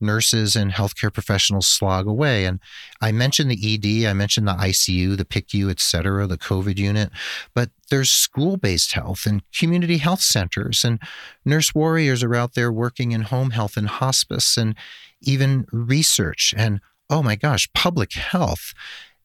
nurses 0.00 0.54
and 0.54 0.72
healthcare 0.72 1.12
professionals 1.12 1.66
slog 1.66 2.06
away. 2.06 2.44
And 2.44 2.60
I 3.00 3.12
mentioned 3.12 3.50
the 3.50 3.74
ED, 3.74 4.08
I 4.08 4.12
mentioned 4.12 4.46
the 4.46 4.52
ICU, 4.52 5.16
the 5.16 5.24
PICU, 5.24 5.70
et 5.70 5.80
cetera, 5.80 6.26
the 6.26 6.38
COVID 6.38 6.78
unit, 6.78 7.10
but 7.54 7.70
there's 7.90 8.10
school 8.10 8.56
based 8.56 8.92
health 8.92 9.26
and 9.26 9.42
community 9.52 9.98
health 9.98 10.20
centers, 10.20 10.84
and 10.84 11.00
nurse 11.44 11.74
warriors 11.74 12.22
are 12.22 12.34
out 12.34 12.54
there 12.54 12.72
working 12.72 13.12
in 13.12 13.22
home 13.22 13.50
health 13.50 13.76
and 13.76 13.88
hospice 13.88 14.56
and 14.56 14.74
even 15.22 15.66
research 15.72 16.54
and 16.56 16.80
oh 17.08 17.22
my 17.22 17.36
gosh, 17.36 17.68
public 17.72 18.14
health. 18.14 18.74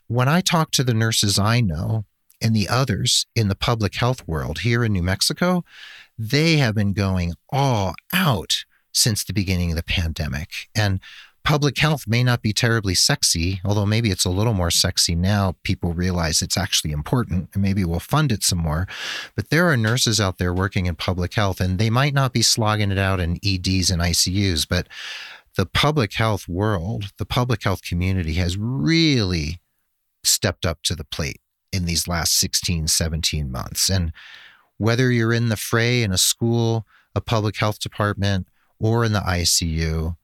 When 0.07 0.27
I 0.27 0.41
talk 0.41 0.71
to 0.71 0.83
the 0.83 0.93
nurses 0.93 1.39
I 1.39 1.61
know 1.61 2.05
and 2.41 2.55
the 2.55 2.67
others 2.67 3.25
in 3.35 3.47
the 3.47 3.55
public 3.55 3.95
health 3.95 4.27
world 4.27 4.59
here 4.59 4.83
in 4.83 4.93
New 4.93 5.03
Mexico, 5.03 5.63
they 6.17 6.57
have 6.57 6.75
been 6.75 6.93
going 6.93 7.33
all 7.51 7.95
out 8.13 8.65
since 8.91 9.23
the 9.23 9.33
beginning 9.33 9.71
of 9.71 9.77
the 9.77 9.83
pandemic. 9.83 10.69
And 10.75 10.99
public 11.43 11.77
health 11.77 12.05
may 12.07 12.23
not 12.23 12.41
be 12.41 12.53
terribly 12.53 12.93
sexy, 12.93 13.61
although 13.65 13.85
maybe 13.85 14.11
it's 14.11 14.25
a 14.25 14.29
little 14.29 14.53
more 14.53 14.71
sexy 14.71 15.15
now. 15.15 15.55
People 15.63 15.93
realize 15.93 16.41
it's 16.41 16.57
actually 16.57 16.91
important 16.91 17.49
and 17.53 17.63
maybe 17.63 17.83
we'll 17.83 17.99
fund 17.99 18.31
it 18.31 18.43
some 18.43 18.59
more. 18.59 18.87
But 19.35 19.49
there 19.49 19.67
are 19.67 19.77
nurses 19.77 20.19
out 20.19 20.37
there 20.37 20.53
working 20.53 20.85
in 20.85 20.95
public 20.95 21.33
health 21.33 21.59
and 21.59 21.79
they 21.79 21.89
might 21.89 22.13
not 22.13 22.33
be 22.33 22.41
slogging 22.41 22.91
it 22.91 22.97
out 22.97 23.19
in 23.19 23.39
EDs 23.43 23.89
and 23.89 24.01
ICUs, 24.01 24.67
but 24.67 24.87
the 25.55 25.65
public 25.65 26.13
health 26.13 26.47
world, 26.47 27.11
the 27.17 27.25
public 27.25 27.63
health 27.63 27.81
community 27.81 28.33
has 28.33 28.57
really 28.57 29.59
stepped 30.23 30.65
up 30.65 30.81
to 30.83 30.95
the 30.95 31.03
plate 31.03 31.41
in 31.73 31.85
these 31.85 32.07
last 32.07 32.37
16, 32.37 32.87
17 32.87 33.51
months. 33.51 33.89
And 33.89 34.13
whether 34.77 35.11
you're 35.11 35.33
in 35.33 35.49
the 35.49 35.57
fray 35.57 36.03
in 36.03 36.11
a 36.11 36.17
school, 36.17 36.85
a 37.15 37.21
public 37.21 37.57
health 37.57 37.79
department, 37.79 38.47
or 38.81 39.05
in 39.05 39.13
the 39.13 39.19
ICU, 39.19 40.15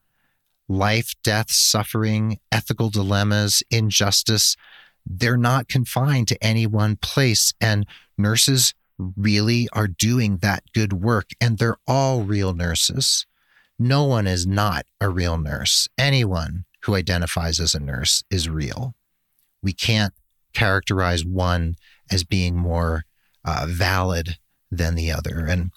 life, 0.67 1.13
death, 1.23 1.51
suffering, 1.51 2.39
ethical 2.51 2.89
dilemmas, 2.89 3.63
injustice, 3.69 4.57
they're 5.05 5.37
not 5.37 5.69
confined 5.69 6.27
to 6.27 6.43
any 6.43 6.67
one 6.67 6.97
place. 6.97 7.53
And 7.61 7.85
nurses 8.17 8.73
really 8.97 9.69
are 9.73 9.87
doing 9.87 10.37
that 10.37 10.63
good 10.73 10.91
work, 10.91 11.29
and 11.39 11.57
they're 11.57 11.77
all 11.87 12.23
real 12.23 12.53
nurses. 12.53 13.25
No 13.79 14.03
one 14.03 14.25
is 14.25 14.47
not 14.47 14.85
a 14.99 15.09
real 15.09 15.37
nurse. 15.37 15.87
Anyone 15.97 16.65
who 16.83 16.95
identifies 16.95 17.59
as 17.59 17.75
a 17.75 17.79
nurse 17.79 18.23
is 18.31 18.49
real. 18.49 18.95
We 19.61 19.71
can't 19.73 20.13
characterize 20.53 21.23
one 21.23 21.75
as 22.09 22.23
being 22.23 22.55
more 22.55 23.03
uh, 23.45 23.67
valid 23.69 24.37
than 24.71 24.95
the 24.95 25.11
other. 25.11 25.45
And 25.45 25.71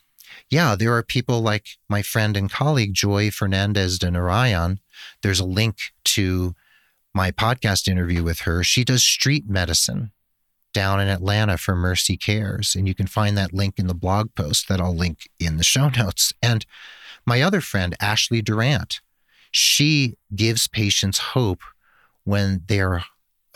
yeah, 0.51 0.75
there 0.75 0.95
are 0.95 1.03
people 1.03 1.41
like 1.41 1.79
my 1.89 2.03
friend 2.03 2.37
and 2.37 2.51
colleague 2.51 2.93
Joy 2.93 3.31
Fernandez 3.31 3.99
de 3.99 4.11
Narayan. 4.11 4.81
There's 5.23 5.41
a 5.41 5.45
link 5.45 5.79
to 6.07 6.55
my 7.15 7.31
podcast 7.31 7.87
interview 7.89 8.25
with 8.25 8.41
her. 8.41 8.65
She 8.65 8.85
does 8.85 9.03
street 9.03 9.49
medicine 9.49 10.11
down 10.73 11.01
in 11.01 11.09
Atlanta 11.09 11.57
for 11.57 11.75
Mercy 11.75 12.17
Cares. 12.17 12.75
And 12.75 12.87
you 12.89 12.95
can 12.95 13.07
find 13.07 13.37
that 13.39 13.53
link 13.53 13.79
in 13.79 13.87
the 13.87 13.95
blog 13.95 14.35
post 14.35 14.69
that 14.69 14.81
I'll 14.81 14.95
link 14.95 15.29
in 15.39 15.57
the 15.57 15.65
show 15.65 15.89
notes. 15.97 16.33
And 16.43 16.67
my 17.25 17.43
other 17.43 17.61
friend, 17.61 17.95
Ashley 18.01 18.43
Durant, 18.43 19.01
she 19.53 20.17
gives 20.35 20.69
patients 20.69 21.19
hope 21.19 21.63
when 22.25 22.63
they're 22.67 23.05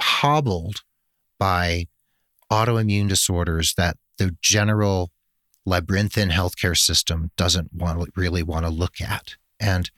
hobbled 0.00 0.82
by 1.38 1.86
autoimmune 2.50 3.08
disorders 3.08 3.74
that 3.76 3.96
the 4.18 4.36
general 4.40 5.10
labyrinthine 5.66 6.30
healthcare 6.30 6.76
system 6.76 7.30
doesn't 7.36 7.72
want 7.72 8.10
really 8.16 8.42
want 8.42 8.64
to 8.64 8.70
look 8.70 9.00
at. 9.00 9.36
And 9.60 9.90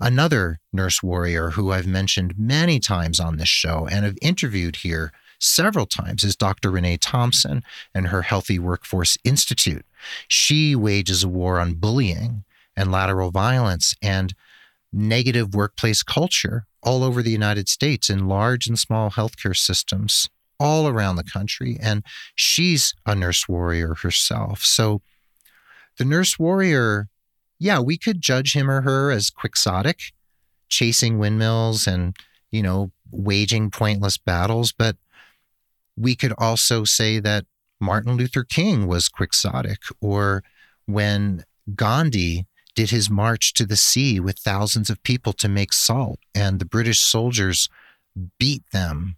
another 0.00 0.60
nurse 0.72 1.02
warrior 1.02 1.50
who 1.50 1.72
I've 1.72 1.86
mentioned 1.86 2.38
many 2.38 2.78
times 2.78 3.20
on 3.20 3.36
this 3.36 3.48
show 3.48 3.86
and 3.90 4.04
have 4.04 4.18
interviewed 4.20 4.76
here 4.76 5.12
several 5.38 5.86
times 5.86 6.24
is 6.24 6.36
Dr. 6.36 6.70
Renee 6.70 6.96
Thompson 6.96 7.62
and 7.94 8.08
her 8.08 8.22
Healthy 8.22 8.58
Workforce 8.58 9.18
Institute. 9.24 9.84
She 10.28 10.74
wages 10.74 11.24
a 11.24 11.28
war 11.28 11.60
on 11.60 11.74
bullying 11.74 12.44
and 12.76 12.90
lateral 12.90 13.30
violence. 13.30 13.94
And 14.02 14.34
negative 14.92 15.54
workplace 15.54 16.02
culture 16.02 16.66
all 16.82 17.04
over 17.04 17.22
the 17.22 17.30
United 17.30 17.68
States 17.68 18.08
in 18.08 18.28
large 18.28 18.66
and 18.66 18.78
small 18.78 19.10
healthcare 19.10 19.56
systems 19.56 20.28
all 20.58 20.88
around 20.88 21.16
the 21.16 21.24
country. 21.24 21.76
And 21.80 22.04
she's 22.34 22.94
a 23.04 23.14
nurse 23.14 23.48
warrior 23.48 23.94
herself. 23.94 24.60
So 24.62 25.02
the 25.98 26.04
nurse 26.04 26.38
warrior, 26.38 27.08
yeah, 27.58 27.80
we 27.80 27.96
could 27.98 28.20
judge 28.20 28.54
him 28.54 28.70
or 28.70 28.82
her 28.82 29.10
as 29.10 29.30
quixotic, 29.30 30.12
chasing 30.68 31.18
windmills 31.18 31.86
and, 31.86 32.16
you 32.50 32.62
know, 32.62 32.90
waging 33.10 33.70
pointless 33.70 34.18
battles. 34.18 34.72
But 34.72 34.96
we 35.96 36.14
could 36.14 36.32
also 36.38 36.84
say 36.84 37.18
that 37.20 37.46
Martin 37.80 38.16
Luther 38.16 38.44
King 38.44 38.86
was 38.86 39.08
quixotic, 39.08 39.82
or 40.00 40.42
when 40.86 41.44
Gandhi 41.74 42.46
did 42.74 42.90
his 42.90 43.10
march 43.10 43.52
to 43.54 43.66
the 43.66 43.76
sea 43.76 44.20
with 44.20 44.38
thousands 44.38 44.90
of 44.90 45.02
people 45.02 45.32
to 45.34 45.48
make 45.48 45.72
salt, 45.72 46.18
and 46.34 46.58
the 46.58 46.64
British 46.64 47.00
soldiers 47.00 47.68
beat 48.38 48.62
them 48.72 49.16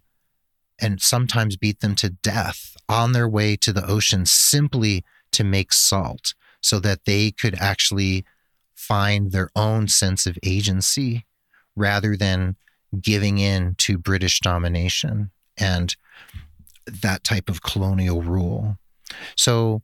and 0.81 1.01
sometimes 1.01 1.57
beat 1.57 1.79
them 1.79 1.95
to 1.95 2.09
death 2.09 2.75
on 2.87 3.11
their 3.11 3.27
way 3.27 3.55
to 3.57 3.73
the 3.73 3.85
ocean 3.85 4.25
simply 4.25 5.03
to 5.31 5.43
make 5.43 5.71
salt 5.73 6.33
so 6.61 6.79
that 6.79 7.05
they 7.05 7.31
could 7.31 7.55
actually 7.59 8.25
find 8.75 9.31
their 9.31 9.49
own 9.55 9.87
sense 9.87 10.25
of 10.25 10.37
agency 10.43 11.25
rather 11.75 12.15
than 12.15 12.55
giving 13.01 13.37
in 13.37 13.75
to 13.75 13.97
British 13.97 14.39
domination 14.39 15.31
and 15.57 15.95
that 16.85 17.23
type 17.23 17.49
of 17.49 17.61
colonial 17.61 18.21
rule. 18.21 18.77
So 19.35 19.83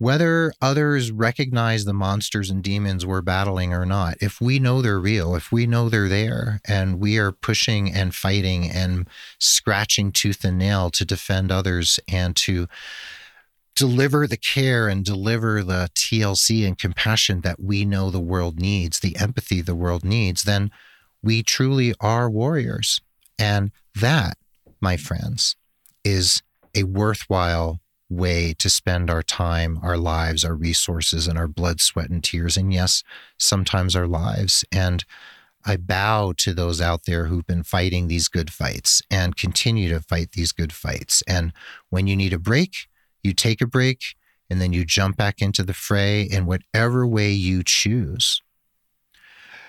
whether 0.00 0.50
others 0.62 1.12
recognize 1.12 1.84
the 1.84 1.92
monsters 1.92 2.48
and 2.48 2.62
demons 2.62 3.04
we're 3.04 3.20
battling 3.20 3.74
or 3.74 3.84
not, 3.84 4.16
if 4.22 4.40
we 4.40 4.58
know 4.58 4.80
they're 4.80 4.98
real, 4.98 5.34
if 5.34 5.52
we 5.52 5.66
know 5.66 5.90
they're 5.90 6.08
there, 6.08 6.58
and 6.66 6.98
we 6.98 7.18
are 7.18 7.30
pushing 7.30 7.92
and 7.92 8.14
fighting 8.14 8.70
and 8.70 9.06
scratching 9.38 10.10
tooth 10.10 10.42
and 10.42 10.56
nail 10.56 10.88
to 10.88 11.04
defend 11.04 11.52
others 11.52 12.00
and 12.08 12.34
to 12.34 12.66
deliver 13.76 14.26
the 14.26 14.38
care 14.38 14.88
and 14.88 15.04
deliver 15.04 15.62
the 15.62 15.90
TLC 15.94 16.66
and 16.66 16.78
compassion 16.78 17.42
that 17.42 17.60
we 17.60 17.84
know 17.84 18.10
the 18.10 18.18
world 18.18 18.58
needs, 18.58 19.00
the 19.00 19.16
empathy 19.16 19.60
the 19.60 19.74
world 19.74 20.02
needs, 20.02 20.44
then 20.44 20.70
we 21.22 21.42
truly 21.42 21.92
are 22.00 22.30
warriors. 22.30 23.02
And 23.38 23.70
that, 23.96 24.38
my 24.80 24.96
friends, 24.96 25.56
is 26.04 26.42
a 26.74 26.84
worthwhile 26.84 27.80
way 28.10 28.52
to 28.58 28.68
spend 28.68 29.08
our 29.08 29.22
time, 29.22 29.78
our 29.82 29.96
lives, 29.96 30.44
our 30.44 30.54
resources, 30.54 31.26
and 31.26 31.38
our 31.38 31.48
blood, 31.48 31.80
sweat, 31.80 32.10
and 32.10 32.22
tears. 32.22 32.56
And 32.56 32.72
yes, 32.72 33.02
sometimes 33.38 33.94
our 33.94 34.08
lives. 34.08 34.64
And 34.72 35.04
I 35.64 35.76
bow 35.76 36.32
to 36.38 36.52
those 36.52 36.80
out 36.80 37.04
there 37.06 37.26
who've 37.26 37.46
been 37.46 37.62
fighting 37.62 38.08
these 38.08 38.28
good 38.28 38.52
fights 38.52 39.02
and 39.10 39.36
continue 39.36 39.88
to 39.90 40.00
fight 40.00 40.32
these 40.32 40.52
good 40.52 40.72
fights. 40.72 41.22
And 41.28 41.52
when 41.90 42.06
you 42.06 42.16
need 42.16 42.32
a 42.32 42.38
break, 42.38 42.88
you 43.22 43.32
take 43.32 43.60
a 43.60 43.66
break 43.66 44.16
and 44.48 44.60
then 44.60 44.72
you 44.72 44.84
jump 44.84 45.16
back 45.16 45.40
into 45.40 45.62
the 45.62 45.74
fray 45.74 46.22
in 46.22 46.46
whatever 46.46 47.06
way 47.06 47.30
you 47.30 47.62
choose. 47.62 48.42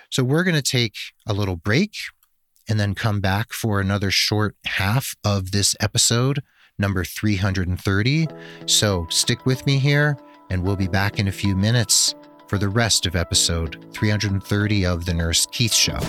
So 0.09 0.23
we're 0.23 0.43
going 0.43 0.55
to 0.55 0.61
take 0.61 0.95
a 1.27 1.33
little 1.33 1.55
break 1.55 1.95
and 2.67 2.79
then 2.79 2.95
come 2.95 3.19
back 3.19 3.53
for 3.53 3.79
another 3.79 4.11
short 4.11 4.55
half 4.65 5.15
of 5.23 5.51
this 5.51 5.75
episode 5.79 6.41
number 6.81 7.05
330. 7.05 8.27
So 8.65 9.07
stick 9.09 9.45
with 9.45 9.65
me 9.65 9.79
here, 9.79 10.17
and 10.49 10.61
we'll 10.61 10.75
be 10.75 10.87
back 10.89 11.19
in 11.19 11.29
a 11.29 11.31
few 11.31 11.55
minutes 11.55 12.15
for 12.47 12.57
the 12.57 12.67
rest 12.67 13.05
of 13.05 13.15
episode 13.15 13.87
330 13.93 14.85
of 14.85 15.05
The 15.05 15.13
Nurse 15.13 15.45
Keith 15.45 15.73
Show. 15.73 15.99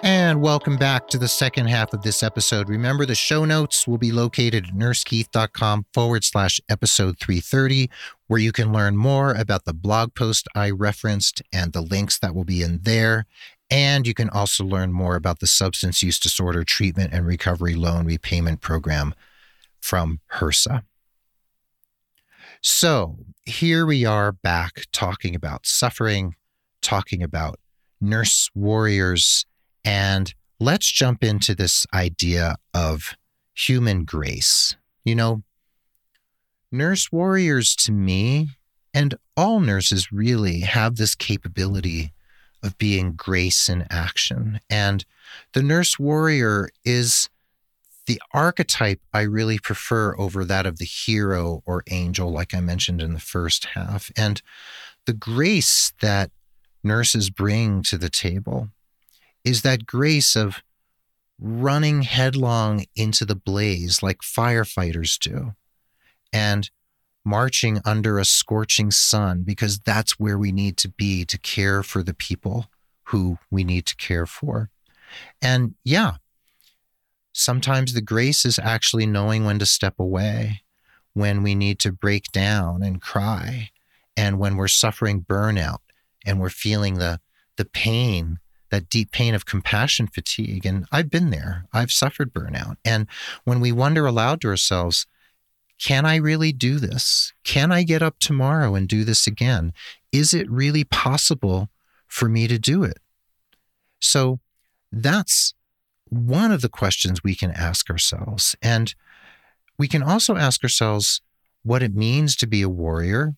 And 0.04 0.40
welcome 0.40 0.76
back 0.76 1.08
to 1.08 1.18
the 1.18 1.26
second 1.26 1.66
half 1.66 1.92
of 1.92 2.02
this 2.02 2.22
episode. 2.22 2.68
Remember, 2.68 3.04
the 3.04 3.16
show 3.16 3.44
notes 3.44 3.88
will 3.88 3.98
be 3.98 4.12
located 4.12 4.68
at 4.68 4.74
nursekeith.com 4.74 5.86
forward 5.92 6.22
slash 6.22 6.60
episode 6.68 7.18
330, 7.18 7.90
where 8.28 8.38
you 8.38 8.52
can 8.52 8.72
learn 8.72 8.96
more 8.96 9.32
about 9.32 9.64
the 9.64 9.74
blog 9.74 10.14
post 10.14 10.46
I 10.54 10.70
referenced 10.70 11.42
and 11.52 11.72
the 11.72 11.80
links 11.80 12.18
that 12.20 12.34
will 12.34 12.44
be 12.44 12.62
in 12.62 12.80
there. 12.82 13.26
And 13.70 14.06
you 14.06 14.14
can 14.14 14.30
also 14.30 14.64
learn 14.64 14.92
more 14.92 15.14
about 15.14 15.40
the 15.40 15.46
Substance 15.46 16.02
Use 16.02 16.18
Disorder 16.18 16.64
Treatment 16.64 17.12
and 17.12 17.26
Recovery 17.26 17.74
Loan 17.74 18.06
Repayment 18.06 18.60
Program 18.60 19.14
from 19.80 20.20
HRSA. 20.32 20.84
So 22.62 23.18
here 23.44 23.86
we 23.86 24.04
are 24.04 24.32
back 24.32 24.86
talking 24.92 25.34
about 25.34 25.66
suffering, 25.66 26.34
talking 26.82 27.22
about 27.22 27.60
nurse 28.00 28.50
warriors, 28.54 29.44
and 29.84 30.34
let's 30.58 30.90
jump 30.90 31.22
into 31.22 31.54
this 31.54 31.86
idea 31.92 32.56
of 32.74 33.16
human 33.54 34.04
grace. 34.04 34.76
You 35.04 35.14
know, 35.14 35.42
nurse 36.72 37.12
warriors 37.12 37.76
to 37.76 37.92
me, 37.92 38.48
and 38.92 39.14
all 39.36 39.60
nurses 39.60 40.10
really 40.10 40.60
have 40.60 40.96
this 40.96 41.14
capability 41.14 42.12
of 42.62 42.78
being 42.78 43.12
grace 43.12 43.68
in 43.68 43.86
action. 43.90 44.60
And 44.68 45.04
the 45.52 45.62
nurse 45.62 45.98
warrior 45.98 46.70
is 46.84 47.28
the 48.06 48.20
archetype 48.32 49.00
I 49.12 49.22
really 49.22 49.58
prefer 49.58 50.16
over 50.18 50.44
that 50.44 50.66
of 50.66 50.78
the 50.78 50.84
hero 50.84 51.62
or 51.66 51.84
angel, 51.90 52.32
like 52.32 52.54
I 52.54 52.60
mentioned 52.60 53.02
in 53.02 53.12
the 53.12 53.20
first 53.20 53.66
half. 53.66 54.10
And 54.16 54.40
the 55.04 55.12
grace 55.12 55.92
that 56.00 56.30
nurses 56.82 57.30
bring 57.30 57.82
to 57.82 57.98
the 57.98 58.08
table 58.08 58.70
is 59.44 59.62
that 59.62 59.86
grace 59.86 60.34
of 60.36 60.62
running 61.38 62.02
headlong 62.02 62.86
into 62.96 63.24
the 63.24 63.36
blaze 63.36 64.02
like 64.02 64.18
firefighters 64.18 65.18
do 65.18 65.54
and 66.32 66.70
marching 67.28 67.80
under 67.84 68.18
a 68.18 68.24
scorching 68.24 68.90
sun 68.90 69.42
because 69.42 69.78
that's 69.78 70.18
where 70.18 70.38
we 70.38 70.50
need 70.50 70.76
to 70.78 70.88
be 70.88 71.24
to 71.26 71.38
care 71.38 71.82
for 71.82 72.02
the 72.02 72.14
people 72.14 72.66
who 73.04 73.38
we 73.50 73.64
need 73.64 73.84
to 73.86 73.96
care 73.96 74.26
for. 74.26 74.70
And 75.42 75.74
yeah, 75.84 76.14
sometimes 77.32 77.92
the 77.92 78.00
grace 78.00 78.44
is 78.44 78.58
actually 78.58 79.06
knowing 79.06 79.44
when 79.44 79.58
to 79.58 79.66
step 79.66 79.94
away, 79.98 80.62
when 81.12 81.42
we 81.42 81.54
need 81.54 81.78
to 81.80 81.92
break 81.92 82.32
down 82.32 82.82
and 82.82 83.00
cry, 83.00 83.70
and 84.16 84.38
when 84.38 84.56
we're 84.56 84.68
suffering 84.68 85.24
burnout 85.28 85.78
and 86.24 86.40
we're 86.40 86.50
feeling 86.50 86.94
the 86.94 87.20
the 87.56 87.64
pain 87.64 88.38
that 88.70 88.88
deep 88.88 89.10
pain 89.12 89.34
of 89.34 89.46
compassion 89.46 90.06
fatigue. 90.06 90.66
And 90.66 90.86
I've 90.92 91.10
been 91.10 91.30
there. 91.30 91.64
I've 91.72 91.90
suffered 91.90 92.32
burnout. 92.32 92.76
And 92.84 93.06
when 93.44 93.60
we 93.60 93.72
wonder 93.72 94.06
aloud 94.06 94.42
to 94.42 94.48
ourselves 94.48 95.06
can 95.80 96.04
I 96.04 96.16
really 96.16 96.52
do 96.52 96.78
this? 96.78 97.32
Can 97.44 97.70
I 97.72 97.82
get 97.82 98.02
up 98.02 98.18
tomorrow 98.18 98.74
and 98.74 98.88
do 98.88 99.04
this 99.04 99.26
again? 99.26 99.72
Is 100.12 100.34
it 100.34 100.50
really 100.50 100.84
possible 100.84 101.68
for 102.06 102.28
me 102.28 102.48
to 102.48 102.58
do 102.58 102.82
it? 102.82 102.98
So 104.00 104.40
that's 104.90 105.54
one 106.08 106.52
of 106.52 106.62
the 106.62 106.68
questions 106.68 107.22
we 107.22 107.34
can 107.34 107.50
ask 107.50 107.90
ourselves. 107.90 108.56
And 108.62 108.94
we 109.78 109.88
can 109.88 110.02
also 110.02 110.36
ask 110.36 110.62
ourselves 110.62 111.20
what 111.62 111.82
it 111.82 111.94
means 111.94 112.34
to 112.36 112.46
be 112.46 112.62
a 112.62 112.68
warrior 112.68 113.34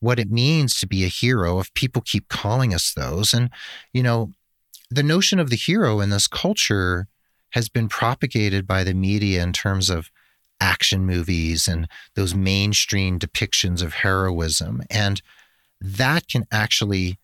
what 0.00 0.18
it 0.18 0.30
means 0.30 0.78
to 0.78 0.86
be 0.86 1.04
a 1.04 1.08
hero 1.08 1.58
if 1.58 1.72
people 1.74 2.02
keep 2.02 2.28
calling 2.28 2.74
us 2.74 2.92
those. 2.92 3.32
And, 3.32 3.50
you 3.92 4.02
know, 4.02 4.32
the 4.90 5.02
notion 5.02 5.38
of 5.38 5.50
the 5.50 5.56
hero 5.56 6.00
in 6.00 6.10
this 6.10 6.28
culture 6.28 7.08
has 7.50 7.68
been 7.68 7.88
propagated 7.88 8.66
by 8.66 8.84
the 8.84 8.94
media 8.94 9.42
in 9.42 9.52
terms 9.52 9.88
of 9.88 10.10
action 10.60 11.04
movies 11.04 11.68
and 11.68 11.88
those 12.14 12.34
mainstream 12.34 13.18
depictions 13.18 13.82
of 13.82 13.94
heroism. 13.94 14.82
And 14.90 15.20
that 15.80 16.28
can 16.28 16.46
actually 16.50 17.18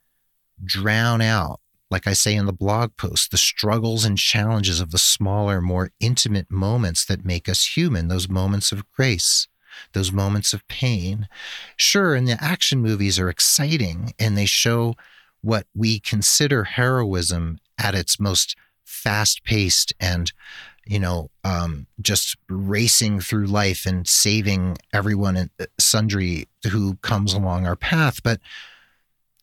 drown 0.65 1.21
out, 1.21 1.61
like 1.91 2.07
I 2.07 2.13
say 2.13 2.35
in 2.35 2.47
the 2.47 2.53
blog 2.53 2.97
post, 2.97 3.31
the 3.31 3.37
struggles 3.37 4.05
and 4.05 4.19
challenges 4.19 4.81
of 4.81 4.91
the 4.91 4.99
smaller, 4.99 5.61
more 5.61 5.91
intimate 6.01 6.51
moments 6.51 7.05
that 7.07 7.25
make 7.25 7.49
us 7.49 7.77
human, 7.77 8.09
those 8.09 8.29
moments 8.29 8.73
of 8.73 8.91
grace 8.93 9.49
those 9.93 10.13
moments 10.13 10.53
of 10.53 10.67
pain. 10.69 11.29
Sure, 11.77 12.15
and 12.15 12.27
the 12.27 12.43
action 12.43 12.81
movies 12.81 13.19
are 13.19 13.29
exciting 13.29 14.13
and 14.19 14.37
they 14.37 14.47
show 14.47 14.95
what 15.41 15.67
we 15.75 15.99
consider 15.99 16.65
heroism 16.65 17.59
at 17.79 17.95
its 17.95 18.21
most 18.21 18.57
fast 18.85 19.43
paced 19.45 19.93
and 19.99 20.33
you 20.87 20.99
know 20.99 21.31
um, 21.45 21.87
just 22.01 22.37
racing 22.49 23.21
through 23.21 23.47
life 23.47 23.87
and 23.87 24.07
saving 24.07 24.77
everyone 24.93 25.37
and 25.37 25.51
uh, 25.61 25.67
sundry 25.79 26.47
who 26.71 26.97
comes 26.97 27.33
along 27.35 27.67
our 27.67 27.77
path 27.77 28.23
but 28.23 28.41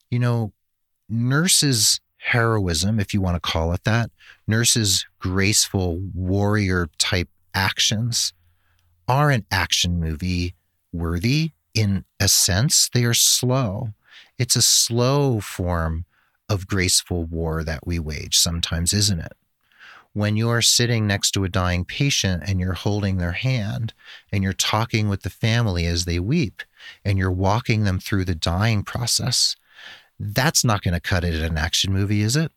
you 0.10 0.20
know 0.20 0.52
nurses 1.08 2.00
heroism 2.18 3.00
if 3.00 3.14
you 3.14 3.22
want 3.22 3.36
to 3.36 3.40
call 3.40 3.72
it 3.72 3.84
that 3.84 4.12
nurses 4.48 5.06
graceful 5.20 6.00
warrior 6.14 6.88
type 6.98 7.30
actions 7.54 8.34
are 9.08 9.32
an 9.32 9.46
action 9.52 10.00
movie 10.00 10.54
worthy 10.94 11.52
in 11.74 12.06
a 12.20 12.28
sense. 12.28 12.90
They 12.94 13.04
are 13.06 13.14
slow. 13.14 13.90
It's 14.38 14.56
a 14.56 14.62
slow 14.62 15.40
form 15.40 16.06
of 16.48 16.68
graceful 16.68 17.26
war 17.26 17.64
that 17.64 17.86
we 17.86 18.00
wage 18.00 18.38
sometimes, 18.38 18.94
isn't 18.94 19.20
it? 19.20 19.34
When 20.14 20.36
you're 20.36 20.62
sitting 20.62 21.06
next 21.06 21.32
to 21.32 21.44
a 21.44 21.50
dying 21.50 21.86
patient 21.86 22.44
and 22.46 22.60
you're 22.60 22.74
holding 22.74 23.18
their 23.18 23.34
hand 23.34 23.94
and 24.32 24.44
you're 24.44 24.54
talking 24.54 25.08
with 25.08 25.22
the 25.22 25.30
family 25.30 25.86
as 25.86 26.06
they 26.06 26.20
weep 26.20 26.64
and 27.06 27.18
you're 27.18 27.32
walking 27.32 27.84
them 27.84 28.00
through 28.00 28.26
the 28.26 28.36
dying 28.36 28.84
process, 28.84 29.56
that's 30.20 30.66
not 30.66 30.82
going 30.82 30.94
to 30.94 31.00
cut 31.00 31.24
it 31.24 31.36
in 31.36 31.44
an 31.44 31.58
action 31.58 31.94
movie, 31.94 32.22
is 32.22 32.36
it? 32.36 32.52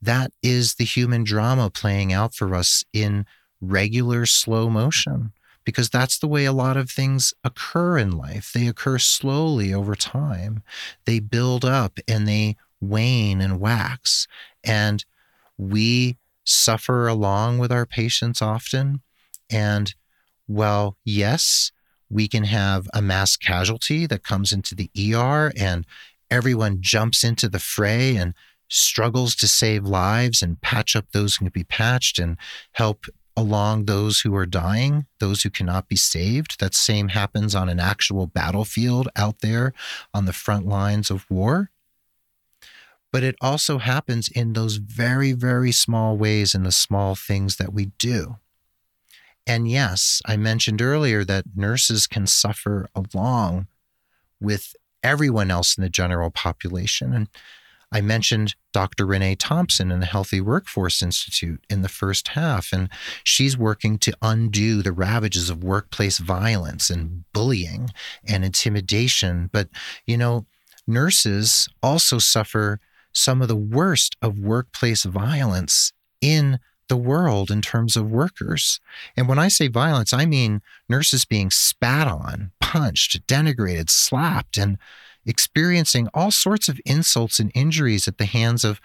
That 0.00 0.32
is 0.42 0.74
the 0.74 0.84
human 0.84 1.24
drama 1.24 1.70
playing 1.70 2.12
out 2.12 2.34
for 2.34 2.54
us 2.54 2.84
in 2.92 3.26
regular 3.60 4.26
slow 4.26 4.70
motion 4.70 5.32
because 5.64 5.90
that's 5.90 6.18
the 6.18 6.28
way 6.28 6.44
a 6.44 6.52
lot 6.52 6.76
of 6.76 6.90
things 6.90 7.34
occur 7.42 7.98
in 7.98 8.16
life. 8.16 8.52
They 8.52 8.68
occur 8.68 8.98
slowly 8.98 9.74
over 9.74 9.94
time, 9.94 10.62
they 11.04 11.18
build 11.18 11.64
up 11.64 11.98
and 12.06 12.26
they 12.26 12.56
wane 12.80 13.40
and 13.40 13.60
wax. 13.60 14.28
And 14.62 15.04
we 15.58 16.16
suffer 16.46 17.06
along 17.06 17.58
with 17.58 17.72
our 17.72 17.84
patients 17.84 18.40
often. 18.40 19.02
And 19.50 19.94
well, 20.48 20.96
yes, 21.04 21.72
we 22.08 22.28
can 22.28 22.44
have 22.44 22.88
a 22.94 23.02
mass 23.02 23.36
casualty 23.36 24.06
that 24.06 24.22
comes 24.22 24.52
into 24.52 24.74
the 24.74 24.90
ER 25.14 25.52
and 25.56 25.84
everyone 26.30 26.78
jumps 26.80 27.24
into 27.24 27.48
the 27.48 27.58
fray 27.58 28.16
and 28.16 28.34
struggles 28.68 29.34
to 29.36 29.48
save 29.48 29.84
lives 29.84 30.42
and 30.42 30.60
patch 30.60 30.96
up 30.96 31.06
those 31.12 31.36
who 31.36 31.46
can 31.46 31.52
be 31.52 31.64
patched 31.64 32.18
and 32.18 32.36
help 32.72 33.06
along 33.36 33.84
those 33.84 34.20
who 34.20 34.34
are 34.34 34.46
dying, 34.46 35.06
those 35.20 35.42
who 35.42 35.50
cannot 35.50 35.88
be 35.88 35.96
saved. 35.96 36.58
That 36.58 36.74
same 36.74 37.08
happens 37.08 37.54
on 37.54 37.68
an 37.68 37.78
actual 37.78 38.26
battlefield 38.26 39.08
out 39.14 39.40
there 39.40 39.72
on 40.14 40.24
the 40.24 40.32
front 40.32 40.66
lines 40.66 41.10
of 41.10 41.26
war. 41.30 41.70
But 43.12 43.22
it 43.22 43.36
also 43.40 43.78
happens 43.78 44.28
in 44.28 44.52
those 44.52 44.76
very, 44.76 45.32
very 45.32 45.72
small 45.72 46.16
ways, 46.16 46.54
in 46.54 46.64
the 46.64 46.72
small 46.72 47.14
things 47.14 47.56
that 47.56 47.72
we 47.72 47.86
do. 47.98 48.36
And 49.46 49.70
yes, 49.70 50.20
I 50.26 50.36
mentioned 50.36 50.82
earlier 50.82 51.24
that 51.24 51.44
nurses 51.54 52.06
can 52.06 52.26
suffer 52.26 52.88
along 52.94 53.68
with 54.40 54.74
everyone 55.02 55.50
else 55.50 55.78
in 55.78 55.82
the 55.82 55.88
general 55.88 56.30
population. 56.30 57.12
And 57.12 57.28
I 57.92 58.00
mentioned 58.00 58.56
Dr. 58.72 59.06
Renee 59.06 59.36
Thompson 59.36 59.92
in 59.92 60.00
the 60.00 60.06
Healthy 60.06 60.40
Workforce 60.40 61.00
Institute 61.00 61.64
in 61.70 61.82
the 61.82 61.88
first 61.88 62.28
half, 62.28 62.72
and 62.72 62.90
she's 63.22 63.56
working 63.56 63.98
to 63.98 64.16
undo 64.20 64.82
the 64.82 64.90
ravages 64.92 65.48
of 65.48 65.62
workplace 65.62 66.18
violence 66.18 66.90
and 66.90 67.24
bullying 67.32 67.90
and 68.26 68.44
intimidation. 68.44 69.48
But, 69.52 69.68
you 70.04 70.16
know, 70.16 70.46
nurses 70.88 71.68
also 71.82 72.18
suffer 72.18 72.80
some 73.16 73.42
of 73.42 73.48
the 73.48 73.56
worst 73.56 74.16
of 74.20 74.38
workplace 74.38 75.04
violence 75.04 75.92
in 76.20 76.58
the 76.88 76.96
world 76.96 77.50
in 77.50 77.62
terms 77.62 77.96
of 77.96 78.10
workers. 78.10 78.78
And 79.16 79.28
when 79.28 79.38
I 79.38 79.48
say 79.48 79.68
violence, 79.68 80.12
I 80.12 80.26
mean 80.26 80.62
nurses 80.88 81.24
being 81.24 81.50
spat 81.50 82.06
on, 82.06 82.52
punched, 82.60 83.26
denigrated, 83.26 83.90
slapped, 83.90 84.56
and 84.56 84.78
experiencing 85.24 86.08
all 86.14 86.30
sorts 86.30 86.68
of 86.68 86.80
insults 86.84 87.40
and 87.40 87.50
injuries 87.54 88.06
at 88.06 88.18
the 88.18 88.26
hands 88.26 88.64
of 88.64 88.80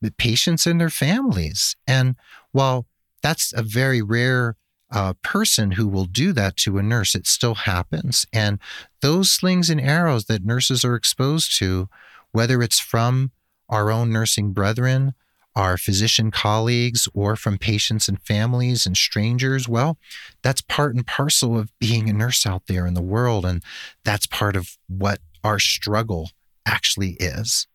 the 0.00 0.10
patients 0.10 0.66
and 0.66 0.80
their 0.80 0.90
families. 0.90 1.76
And 1.86 2.16
while 2.52 2.86
that's 3.22 3.52
a 3.52 3.62
very 3.62 4.02
rare 4.02 4.56
uh, 4.90 5.14
person 5.22 5.72
who 5.72 5.88
will 5.88 6.04
do 6.04 6.32
that 6.32 6.56
to 6.56 6.78
a 6.78 6.82
nurse, 6.82 7.14
it 7.14 7.26
still 7.26 7.54
happens. 7.54 8.26
And 8.32 8.58
those 9.00 9.30
slings 9.30 9.70
and 9.70 9.80
arrows 9.80 10.24
that 10.26 10.44
nurses 10.44 10.84
are 10.84 10.94
exposed 10.94 11.56
to, 11.58 11.88
whether 12.32 12.62
it's 12.62 12.80
from 12.80 13.30
our 13.74 13.90
own 13.90 14.10
nursing 14.10 14.52
brethren, 14.52 15.14
our 15.56 15.76
physician 15.76 16.30
colleagues, 16.30 17.08
or 17.12 17.34
from 17.34 17.58
patients 17.58 18.08
and 18.08 18.22
families 18.22 18.86
and 18.86 18.96
strangers, 18.96 19.68
well, 19.68 19.98
that's 20.42 20.60
part 20.60 20.94
and 20.94 21.06
parcel 21.06 21.58
of 21.58 21.76
being 21.80 22.08
a 22.08 22.12
nurse 22.12 22.46
out 22.46 22.62
there 22.68 22.86
in 22.86 22.94
the 22.94 23.02
world. 23.02 23.44
And 23.44 23.62
that's 24.04 24.26
part 24.26 24.54
of 24.54 24.78
what 24.88 25.18
our 25.42 25.58
struggle 25.58 26.30
actually 26.64 27.16
is. 27.20 27.66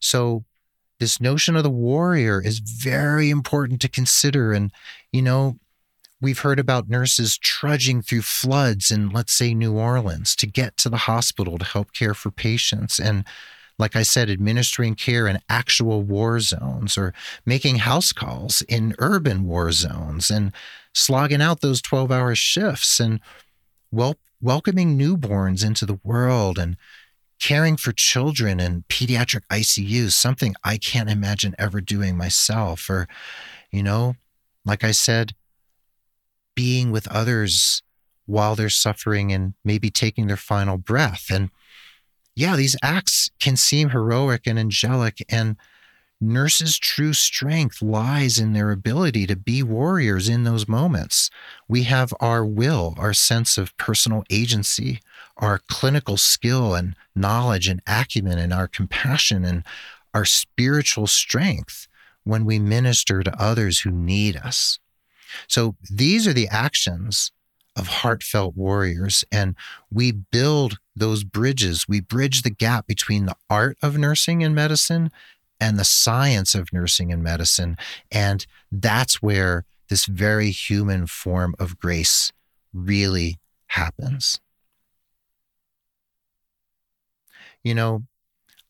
So, 0.00 0.44
this 1.00 1.20
notion 1.20 1.54
of 1.54 1.62
the 1.62 1.70
warrior 1.70 2.42
is 2.42 2.58
very 2.58 3.30
important 3.30 3.80
to 3.82 3.88
consider. 3.88 4.52
And, 4.52 4.72
you 5.12 5.22
know, 5.22 5.58
we've 6.20 6.40
heard 6.40 6.58
about 6.58 6.88
nurses 6.88 7.38
trudging 7.38 8.02
through 8.02 8.22
floods 8.22 8.90
in, 8.90 9.10
let's 9.10 9.32
say, 9.32 9.54
New 9.54 9.76
Orleans 9.76 10.34
to 10.36 10.46
get 10.46 10.76
to 10.78 10.88
the 10.88 10.96
hospital 10.96 11.56
to 11.58 11.64
help 11.64 11.92
care 11.92 12.14
for 12.14 12.32
patients. 12.32 12.98
And, 12.98 13.24
like 13.78 13.94
I 13.94 14.02
said, 14.02 14.28
administering 14.28 14.94
care 14.94 15.28
in 15.28 15.38
actual 15.48 16.02
war 16.02 16.40
zones 16.40 16.98
or 16.98 17.14
making 17.46 17.76
house 17.76 18.12
calls 18.12 18.62
in 18.62 18.94
urban 18.98 19.44
war 19.44 19.70
zones 19.70 20.30
and 20.30 20.52
slogging 20.92 21.40
out 21.42 21.60
those 21.60 21.80
12 21.80 22.10
hour 22.10 22.34
shifts 22.34 22.98
and 22.98 23.20
well, 23.90 24.16
welcoming 24.40 24.98
newborns 24.98 25.64
into 25.64 25.86
the 25.86 26.00
world 26.02 26.58
and 26.58 26.76
caring 27.40 27.76
for 27.76 27.92
children 27.92 28.60
in 28.60 28.84
pediatric 28.88 29.42
ICUs, 29.50 30.12
something 30.12 30.54
I 30.64 30.76
can't 30.76 31.08
imagine 31.08 31.54
ever 31.58 31.80
doing 31.80 32.16
myself. 32.16 32.90
Or, 32.90 33.08
you 33.70 33.82
know, 33.82 34.16
like 34.64 34.84
I 34.84 34.90
said, 34.90 35.34
being 36.54 36.90
with 36.90 37.06
others 37.08 37.82
while 38.26 38.56
they're 38.56 38.68
suffering 38.68 39.32
and 39.32 39.54
maybe 39.64 39.90
taking 39.90 40.26
their 40.26 40.36
final 40.36 40.76
breath. 40.76 41.28
And 41.30 41.50
yeah, 42.38 42.54
these 42.54 42.76
acts 42.84 43.30
can 43.40 43.56
seem 43.56 43.88
heroic 43.88 44.46
and 44.46 44.60
angelic. 44.60 45.24
And 45.28 45.56
nurses' 46.20 46.78
true 46.78 47.12
strength 47.12 47.82
lies 47.82 48.38
in 48.38 48.52
their 48.52 48.70
ability 48.70 49.26
to 49.26 49.34
be 49.34 49.60
warriors 49.64 50.28
in 50.28 50.44
those 50.44 50.68
moments. 50.68 51.30
We 51.66 51.82
have 51.84 52.14
our 52.20 52.44
will, 52.44 52.94
our 52.96 53.12
sense 53.12 53.58
of 53.58 53.76
personal 53.76 54.22
agency, 54.30 55.00
our 55.36 55.60
clinical 55.68 56.16
skill 56.16 56.76
and 56.76 56.94
knowledge 57.12 57.66
and 57.66 57.82
acumen, 57.88 58.38
and 58.38 58.52
our 58.52 58.68
compassion 58.68 59.44
and 59.44 59.64
our 60.14 60.24
spiritual 60.24 61.08
strength 61.08 61.88
when 62.22 62.44
we 62.44 62.60
minister 62.60 63.24
to 63.24 63.42
others 63.42 63.80
who 63.80 63.90
need 63.90 64.36
us. 64.36 64.78
So 65.48 65.74
these 65.90 66.28
are 66.28 66.32
the 66.32 66.48
actions 66.48 67.32
of 67.78 67.86
heartfelt 67.86 68.56
warriors. 68.56 69.24
And 69.32 69.54
we 69.90 70.12
build 70.12 70.78
those 70.94 71.24
bridges. 71.24 71.86
We 71.88 72.00
bridge 72.00 72.42
the 72.42 72.50
gap 72.50 72.86
between 72.86 73.26
the 73.26 73.36
art 73.48 73.78
of 73.82 73.96
nursing 73.96 74.42
and 74.42 74.54
medicine 74.54 75.10
and 75.60 75.78
the 75.78 75.84
science 75.84 76.54
of 76.54 76.72
nursing 76.72 77.12
and 77.12 77.22
medicine. 77.22 77.76
And 78.10 78.46
that's 78.70 79.22
where 79.22 79.64
this 79.88 80.04
very 80.04 80.50
human 80.50 81.06
form 81.06 81.54
of 81.58 81.78
grace 81.78 82.32
really 82.72 83.38
happens. 83.68 84.40
You 87.64 87.74
know, 87.74 88.04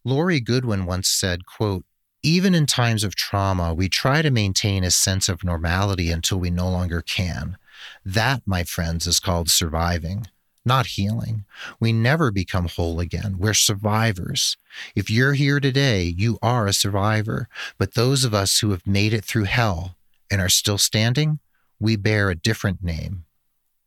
Laurie 0.05 0.41
Goodwin 0.41 0.87
once 0.87 1.09
said, 1.09 1.45
quote, 1.47 1.85
even 2.23 2.55
in 2.55 2.67
times 2.67 3.05
of 3.05 3.15
trauma, 3.15 3.73
we 3.73 3.89
try 3.89 4.23
to 4.23 4.31
maintain 4.31 4.83
a 4.83 4.91
sense 4.91 5.29
of 5.29 5.45
normality 5.45 6.11
until 6.11 6.39
we 6.39 6.51
no 6.51 6.69
longer 6.69 7.01
can. 7.01 7.57
That, 8.05 8.43
my 8.47 8.65
friends, 8.65 9.07
is 9.07 9.21
called 9.21 9.51
surviving, 9.51 10.27
not 10.65 10.87
healing. 10.87 11.45
We 11.81 11.93
never 11.93 12.31
become 12.31 12.69
whole 12.69 13.01
again. 13.01 13.37
We're 13.39 13.55
survivors. 13.55 14.57
If 14.95 15.11
you're 15.11 15.35
here 15.35 15.61
today, 15.61 16.15
you 16.17 16.39
are 16.43 16.67
a 16.67 16.73
survivor. 16.73 17.49
But 17.79 17.95
those 17.95 18.25
of 18.25 18.35
us 18.35 18.61
who 18.61 18.71
have 18.71 18.87
made 18.87 19.13
it 19.13 19.25
through 19.25 19.45
hell 19.45 19.97
and 20.31 20.41
are 20.41 20.49
still 20.49 20.79
standing, 20.79 21.39
we 21.81 21.97
bear 21.97 22.29
a 22.29 22.35
different 22.35 22.83
name 22.83 23.25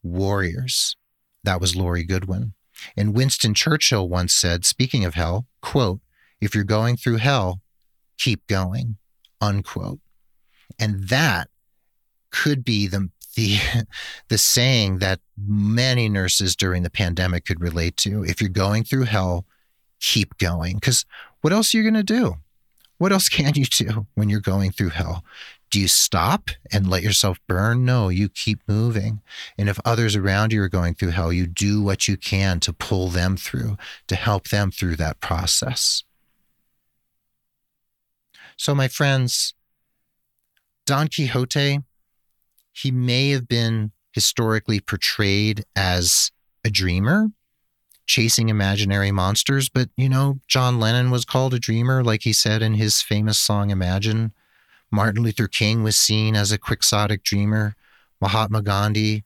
warriors. 0.03 0.95
That 1.43 1.61
was 1.61 1.75
Laurie 1.75 2.03
Goodwin. 2.03 2.53
And 2.97 3.13
Winston 3.15 3.53
Churchill 3.53 4.09
once 4.09 4.33
said, 4.33 4.65
speaking 4.65 5.05
of 5.05 5.13
hell, 5.13 5.45
quote, 5.61 5.99
if 6.39 6.55
you're 6.55 6.63
going 6.63 6.97
through 6.97 7.17
hell, 7.17 7.61
keep 8.17 8.47
going, 8.47 8.97
unquote. 9.39 9.99
And 10.79 11.09
that 11.09 11.49
could 12.31 12.63
be 12.63 12.87
the 12.87 13.09
the 13.35 13.57
the 14.29 14.37
saying 14.37 14.99
that 14.99 15.19
many 15.37 16.09
nurses 16.09 16.55
during 16.55 16.83
the 16.83 16.89
pandemic 16.89 17.45
could 17.45 17.61
relate 17.61 17.97
to. 17.97 18.23
If 18.23 18.41
you're 18.41 18.49
going 18.49 18.83
through 18.83 19.03
hell, 19.03 19.45
keep 19.99 20.37
going. 20.37 20.75
Because 20.75 21.05
what 21.41 21.53
else 21.53 21.73
are 21.73 21.77
you 21.77 21.83
going 21.83 21.93
to 21.93 22.03
do? 22.03 22.35
What 22.97 23.11
else 23.11 23.29
can 23.37 23.53
you 23.55 23.65
do 23.65 24.07
when 24.15 24.29
you're 24.29 24.39
going 24.39 24.71
through 24.71 24.89
hell? 24.89 25.23
Do 25.69 25.79
you 25.79 25.87
stop 25.87 26.49
and 26.71 26.89
let 26.89 27.01
yourself 27.01 27.39
burn? 27.47 27.85
No, 27.85 28.09
you 28.09 28.27
keep 28.27 28.59
moving. 28.67 29.21
And 29.57 29.69
if 29.69 29.79
others 29.85 30.17
around 30.17 30.51
you 30.51 30.61
are 30.61 30.69
going 30.69 30.95
through 30.95 31.11
hell, 31.11 31.31
you 31.31 31.47
do 31.47 31.81
what 31.81 32.09
you 32.09 32.17
can 32.17 32.59
to 32.59 32.73
pull 32.73 33.07
them 33.07 33.37
through, 33.37 33.77
to 34.07 34.15
help 34.15 34.49
them 34.49 34.69
through 34.69 34.97
that 34.97 35.21
process. 35.21 36.03
So, 38.57 38.75
my 38.75 38.89
friends, 38.89 39.53
Don 40.85 41.07
Quixote, 41.07 41.79
he 42.81 42.91
may 42.91 43.29
have 43.29 43.47
been 43.47 43.91
historically 44.11 44.79
portrayed 44.79 45.65
as 45.75 46.31
a 46.63 46.69
dreamer, 46.69 47.29
chasing 48.05 48.49
imaginary 48.49 49.11
monsters, 49.11 49.69
but 49.69 49.89
you 49.95 50.09
know, 50.09 50.39
John 50.47 50.79
Lennon 50.79 51.11
was 51.11 51.25
called 51.25 51.53
a 51.53 51.59
dreamer, 51.59 52.03
like 52.03 52.23
he 52.23 52.33
said 52.33 52.61
in 52.61 52.75
his 52.75 53.01
famous 53.01 53.39
song 53.39 53.69
Imagine. 53.69 54.33
Martin 54.91 55.23
Luther 55.23 55.47
King 55.47 55.83
was 55.83 55.97
seen 55.97 56.35
as 56.35 56.51
a 56.51 56.57
quixotic 56.57 57.23
dreamer. 57.23 57.75
Mahatma 58.19 58.61
Gandhi 58.61 59.23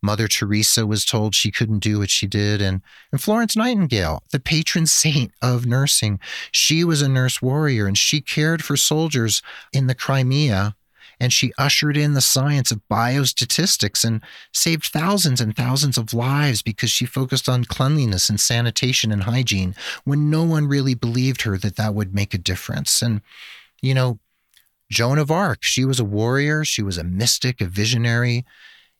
Mother 0.00 0.28
Teresa 0.28 0.86
was 0.86 1.04
told 1.04 1.34
she 1.34 1.50
couldn't 1.50 1.80
do 1.80 1.98
what 1.98 2.10
she 2.10 2.26
did. 2.26 2.62
And, 2.62 2.82
and 3.10 3.20
Florence 3.20 3.56
Nightingale, 3.56 4.22
the 4.30 4.40
patron 4.40 4.86
saint 4.86 5.32
of 5.42 5.66
nursing, 5.66 6.20
she 6.52 6.84
was 6.84 7.02
a 7.02 7.08
nurse 7.08 7.42
warrior 7.42 7.86
and 7.86 7.98
she 7.98 8.20
cared 8.20 8.62
for 8.62 8.76
soldiers 8.76 9.42
in 9.72 9.86
the 9.86 9.94
Crimea 9.94 10.76
and 11.20 11.32
she 11.32 11.52
ushered 11.58 11.96
in 11.96 12.14
the 12.14 12.20
science 12.20 12.70
of 12.70 12.86
biostatistics 12.90 14.04
and 14.04 14.22
saved 14.52 14.86
thousands 14.86 15.40
and 15.40 15.56
thousands 15.56 15.98
of 15.98 16.14
lives 16.14 16.62
because 16.62 16.90
she 16.90 17.04
focused 17.04 17.48
on 17.48 17.64
cleanliness 17.64 18.28
and 18.28 18.40
sanitation 18.40 19.10
and 19.10 19.24
hygiene 19.24 19.74
when 20.04 20.30
no 20.30 20.44
one 20.44 20.68
really 20.68 20.94
believed 20.94 21.42
her 21.42 21.58
that 21.58 21.76
that 21.76 21.94
would 21.94 22.14
make 22.14 22.34
a 22.34 22.38
difference. 22.38 23.02
And, 23.02 23.20
you 23.82 23.94
know, 23.94 24.18
Joan 24.90 25.18
of 25.18 25.30
Arc, 25.30 25.62
she 25.62 25.84
was 25.84 26.00
a 26.00 26.04
warrior, 26.04 26.64
she 26.64 26.82
was 26.82 26.96
a 26.96 27.04
mystic, 27.04 27.60
a 27.60 27.66
visionary. 27.66 28.44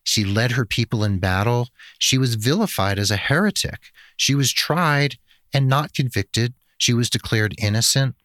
She 0.03 0.23
led 0.23 0.51
her 0.51 0.65
people 0.65 1.03
in 1.03 1.19
battle. 1.19 1.69
She 1.97 2.17
was 2.17 2.35
vilified 2.35 2.97
as 2.97 3.11
a 3.11 3.17
heretic. 3.17 3.91
She 4.17 4.33
was 4.33 4.51
tried 4.51 5.17
and 5.53 5.67
not 5.67 5.93
convicted. 5.93 6.53
She 6.77 6.93
was 6.93 7.09
declared 7.09 7.55
innocent. 7.59 8.15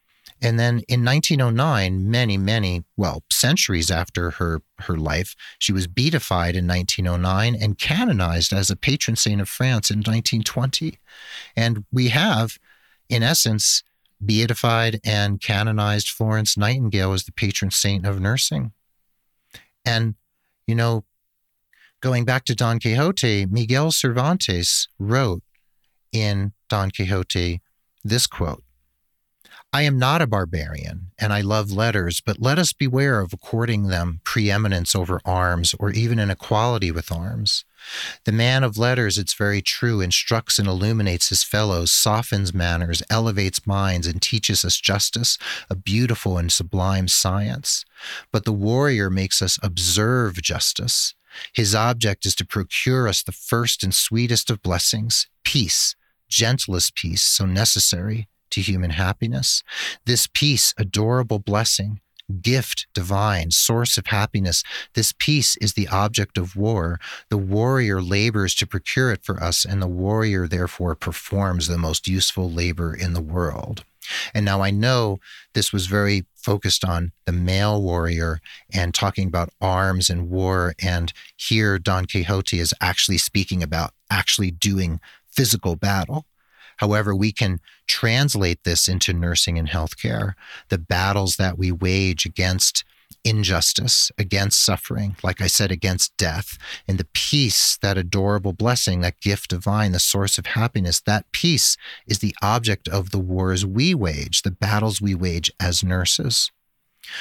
And 0.43 0.59
then 0.59 0.83
in 0.89 1.05
1909, 1.05 2.11
many, 2.11 2.37
many, 2.37 2.85
well, 2.97 3.23
centuries 3.31 3.91
after 3.91 4.33
her, 4.33 4.61
her 4.81 4.97
life, 4.97 5.35
she 5.59 5.73
was 5.73 5.87
beatified 5.87 6.55
in 6.55 6.67
1909 6.67 7.55
and 7.55 7.79
canonized 7.79 8.53
as 8.53 8.71
a 8.71 8.77
patron 8.77 9.17
saint 9.17 9.41
of 9.41 9.49
France 9.49 9.91
in 9.91 9.99
1920. 9.99 10.99
And 11.57 11.85
we 11.91 12.09
have, 12.09 12.59
in 13.09 13.23
essence, 13.23 13.83
beatified 14.25 15.01
and 15.05 15.41
canonized 15.41 16.11
Florence 16.11 16.57
Nightingale 16.57 17.13
as 17.13 17.25
the 17.25 17.33
patron 17.33 17.71
saint 17.71 18.07
of 18.07 18.21
nursing. 18.21 18.73
And, 19.85 20.15
you 20.67 20.75
know, 20.75 21.05
Going 22.05 22.27
back 22.27 22.45
to 22.45 22.55
Don 22.55 22.81
Quixote, 22.81 23.47
Miguel 23.47 23.91
Cervantes 23.91 24.89
wrote 24.99 25.43
in 26.13 26.53
Don 26.69 26.91
Quixote 26.91 27.63
this 28.05 28.27
quote 28.27 28.63
I 29.75 29.83
am 29.83 29.99
not 29.99 30.23
a 30.23 30.29
barbarian, 30.29 31.11
and 31.19 31.33
I 31.33 31.41
love 31.41 31.73
letters, 31.73 32.21
but 32.21 32.41
let 32.41 32.61
us 32.61 32.73
beware 32.73 33.19
of 33.19 33.33
according 33.33 33.89
them 33.89 34.21
preeminence 34.23 34.95
over 34.95 35.21
arms, 35.25 35.75
or 35.81 35.91
even 35.91 36.21
an 36.21 36.31
equality 36.31 36.93
with 36.93 37.11
arms. 37.11 37.65
The 38.25 38.31
man 38.31 38.63
of 38.63 38.79
letters, 38.79 39.19
it's 39.19 39.35
very 39.35 39.61
true, 39.61 40.01
instructs 40.01 40.61
and 40.61 40.69
illuminates 40.69 41.31
his 41.31 41.43
fellows, 41.43 41.91
softens 41.91 42.55
manners, 42.55 43.03
elevates 43.11 43.67
minds, 43.67 44.07
and 44.07 44.23
teaches 44.23 44.65
us 44.65 44.81
justice, 44.81 45.39
a 45.69 45.75
beautiful 45.75 46.39
and 46.39 46.53
sublime 46.53 47.09
science. 47.09 47.85
But 48.31 48.45
the 48.45 48.53
warrior 48.53 49.11
makes 49.11 49.43
us 49.43 49.59
observe 49.61 50.41
justice, 50.41 51.15
his 51.53 51.75
object 51.75 52.27
is 52.27 52.37
to 52.37 52.47
procure 52.47 53.09
us 53.09 53.25
the 53.25 53.33
first 53.33 53.83
and 53.83 53.93
sweetest 53.93 54.51
of 54.51 54.63
blessings, 54.63 55.27
peace, 55.43 55.97
gentlest 56.29 56.95
peace, 56.95 57.23
so 57.23 57.45
necessary 57.45 58.29
to 58.55 58.61
human 58.61 58.91
happiness. 58.91 59.63
This 60.07 60.27
peace, 60.33 60.75
adorable 60.79 61.39
blessing, 61.39 62.01
gift 62.41 62.87
divine, 62.95 63.51
source 63.51 63.99
of 63.99 64.07
happiness. 64.07 64.63
This 64.95 65.13
peace 65.19 65.57
is 65.59 65.75
the 65.75 65.89
object 65.89 66.39
of 66.39 66.57
war. 66.57 66.99
The 67.29 67.37
warrior 67.37 68.01
labors 68.01 68.55
to 68.57 68.67
procure 68.67 69.13
it 69.13 69.25
for 69.25 69.43
us, 69.43 69.65
and 69.65 69.83
the 69.83 69.89
warrior 69.89 70.49
therefore 70.49 70.95
performs 70.95 71.67
the 71.67 71.79
most 71.79 72.09
useful 72.09 72.51
labor 72.51 72.95
in 72.95 73.13
the 73.13 73.21
world. 73.21 73.85
And 74.35 74.45
now 74.45 74.61
I 74.61 74.71
know 74.71 75.19
this 75.55 75.73
was 75.73 75.87
very 75.87 76.27
focused 76.35 76.85
on 76.85 77.13
the 77.25 77.33
male 77.33 77.81
warrior 77.83 78.41
and 78.73 78.93
talking 78.93 79.29
about 79.29 79.51
arms 79.61 80.11
and 80.11 80.29
war. 80.29 80.75
And 80.83 81.13
here, 81.37 81.79
Don 81.79 82.07
Quixote 82.07 82.59
is 82.59 82.75
actually 82.81 83.19
speaking 83.19 83.63
about 83.63 83.93
actually 84.11 84.51
doing 84.51 85.01
physical 85.31 85.75
battle. 85.77 86.27
However, 86.79 87.15
we 87.15 87.33
can 87.33 87.61
translate 87.87 88.65
this 88.65 88.89
into 88.89 89.13
nursing 89.13 89.59
and 89.59 89.69
healthcare, 89.69 90.35
the 90.69 90.79
battles 90.79 91.37
that 91.37 91.59
we 91.59 91.71
wage 91.71 92.27
against 92.27 92.85
injustice, 93.25 94.13
against 94.19 94.63
suffering, 94.63 95.17
like 95.23 95.41
I 95.41 95.47
said, 95.47 95.73
against 95.73 96.17
death, 96.17 96.59
and 96.87 96.99
the 96.99 97.07
peace, 97.15 97.79
that 97.79 97.97
adorable 97.97 98.53
blessing, 98.53 99.01
that 99.01 99.21
gift 99.21 99.51
divine, 99.51 99.93
the 99.93 99.99
source 99.99 100.37
of 100.37 100.47
happiness, 100.47 101.01
that 101.01 101.31
peace 101.33 101.77
is 102.07 102.19
the 102.19 102.35
object 102.43 102.87
of 102.89 103.11
the 103.11 103.19
wars 103.19 103.65
we 103.65 103.95
wage, 103.95 104.43
the 104.43 104.51
battles 104.51 105.01
we 105.01 105.15
wage 105.15 105.51
as 105.59 105.83
nurses. 105.83 106.51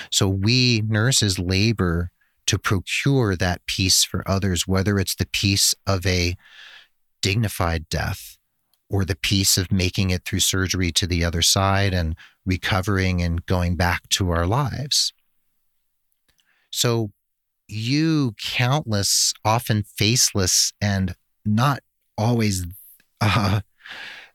So 0.10 0.28
we 0.28 0.82
nurses 0.86 1.40
labor 1.40 2.12
to 2.48 2.58
procure 2.58 3.36
that 3.36 3.66
peace 3.66 4.04
for 4.04 4.28
others, 4.30 4.68
whether 4.68 5.00
it's 5.00 5.16
the 5.16 5.26
peace 5.26 5.74
of 5.88 6.06
a 6.06 6.36
dignified 7.22 7.88
death 7.88 8.38
or 8.90 9.06
the 9.06 9.16
peace 9.16 9.58
of 9.58 9.72
making 9.72 10.10
it 10.10 10.26
through 10.26 10.40
surgery 10.40 10.92
to 10.92 11.08
the 11.08 11.24
other 11.24 11.42
side 11.42 11.94
and 11.94 12.16
recovering 12.46 13.22
and 13.22 13.46
going 13.46 13.76
back 13.76 14.08
to 14.10 14.30
our 14.30 14.46
lives. 14.46 15.14
So, 16.70 17.12
you 17.68 18.36
countless, 18.44 19.34
often 19.46 19.84
faceless 19.84 20.74
and 20.82 21.16
not 21.46 21.80
always 22.18 22.66
uh, 23.22 23.62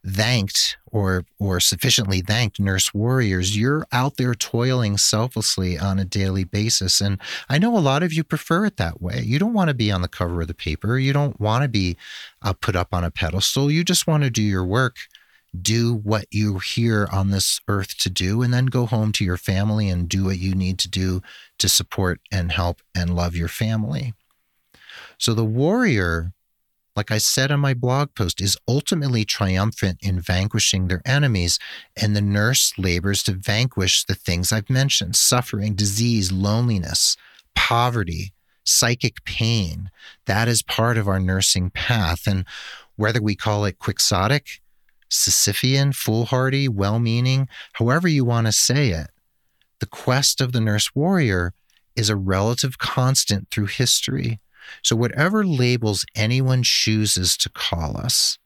thanked 0.07 0.77
or 0.87 1.25
or 1.39 1.61
sufficiently 1.61 2.21
thanked 2.21 2.61
nurse 2.61 2.95
warriors 2.95 3.57
you're 3.57 3.87
out 3.93 4.17
there 4.17 4.35
toiling 4.35 4.97
selflessly 4.97 5.79
on 5.79 5.99
a 5.99 6.05
daily 6.05 6.45
basis. 6.45 7.01
And 7.01 7.21
i 7.49 7.59
know 7.59 7.77
a 7.77 7.81
lot 7.81 8.03
of 8.03 8.13
you 8.13 8.25
prefer 8.25 8.65
it 8.65 8.77
that 8.77 9.03
way. 9.03 9.21
You 9.23 9.39
don't 9.39 9.55
want 9.55 9.69
to 9.69 9.75
be 9.75 9.91
on 9.91 10.03
the 10.03 10.09
cover 10.09 10.41
of 10.41 10.49
the 10.49 10.55
paper. 10.55 10.99
You 10.99 11.13
don't 11.13 11.41
want 11.41 11.63
to 11.63 11.69
be 11.69 11.97
uh, 12.43 12.53
put 12.53 12.77
up 12.77 12.89
on 12.93 13.05
a 13.05 13.11
pedestal. 13.11 13.71
You 13.71 13.85
just 13.85 14.07
want 14.07 14.23
to 14.23 14.31
do 14.31 14.43
your 14.43 14.65
work 14.65 14.97
do 15.61 15.95
what 15.95 16.27
you're 16.31 16.61
here 16.61 17.09
on 17.11 17.31
this 17.31 17.61
earth 17.69 17.97
to 17.99 18.11
do 18.11 18.43
and 18.43 18.53
then 18.53 18.67
go 18.67 18.87
home 18.87 19.13
to 19.13 19.25
your 19.25 19.37
family 19.37 19.89
and 19.89 20.09
do 20.09 20.25
what 20.25 20.39
you 20.39 20.55
need 20.55 20.79
to 20.79 20.89
do 20.89 21.23
to 21.59 21.69
support 21.69 22.21
and 22.31 22.53
help 22.53 22.83
and 22.95 23.17
love 23.17 23.35
your 23.35 23.49
family. 23.49 24.13
So 25.17 25.35
the 25.35 25.45
warrior 25.45 26.33
like 26.99 27.13
I 27.13 27.19
said 27.19 27.53
on 27.53 27.61
my 27.61 27.75
blog 27.75 28.13
post, 28.17 28.41
is 28.41 28.57
ultimately 28.67 29.25
triumphant 29.25 29.99
in 30.03 30.19
vanquishing 30.19 30.89
their 30.89 31.01
enemies, 31.07 31.61
and 31.97 32.17
the 32.17 32.21
nurse 32.21 32.73
labors 32.77 33.23
to 33.23 33.33
vanquish 33.33 34.03
the 34.03 34.17
things 34.17 34.53
I've 34.53 34.69
mentioned 34.69 35.15
suffering, 35.15 35.75
disease, 35.75 36.33
loneliness, 36.33 37.17
poverty, 37.55 38.33
psychic 38.65 39.25
pain. 39.25 39.93
That 40.27 40.49
is 40.49 40.61
part 40.61 40.99
of 40.99 41.07
our 41.07 41.21
nursing 41.21 41.71
path. 41.71 42.27
And 42.27 42.45
whether 42.97 43.23
we 43.23 43.37
call 43.37 43.65
it 43.65 43.79
quixotic, 43.79 44.61
Sisyphean, 45.09 45.95
foolhardy, 45.95 46.67
well 46.67 46.99
meaning, 46.99 47.49
however 47.75 48.09
you 48.09 48.25
want 48.25 48.49
to 48.49 48.53
say 48.53 48.89
it, 48.89 49.11
the 49.79 49.87
quest 49.87 50.41
of 50.41 50.51
the 50.51 50.61
nurse 50.61 50.97
warrior 50.97 51.55
is 51.95 52.11
a 52.11 52.17
relative 52.17 52.77
constant 52.79 53.51
through 53.51 53.67
history. 53.67 54.41
So, 54.83 54.97
whatever 54.97 55.45
labels 55.45 56.05
anyone 56.15 56.63
chooses 56.63 57.37
to 57.39 57.49
call 57.49 57.97
us, 57.97 58.39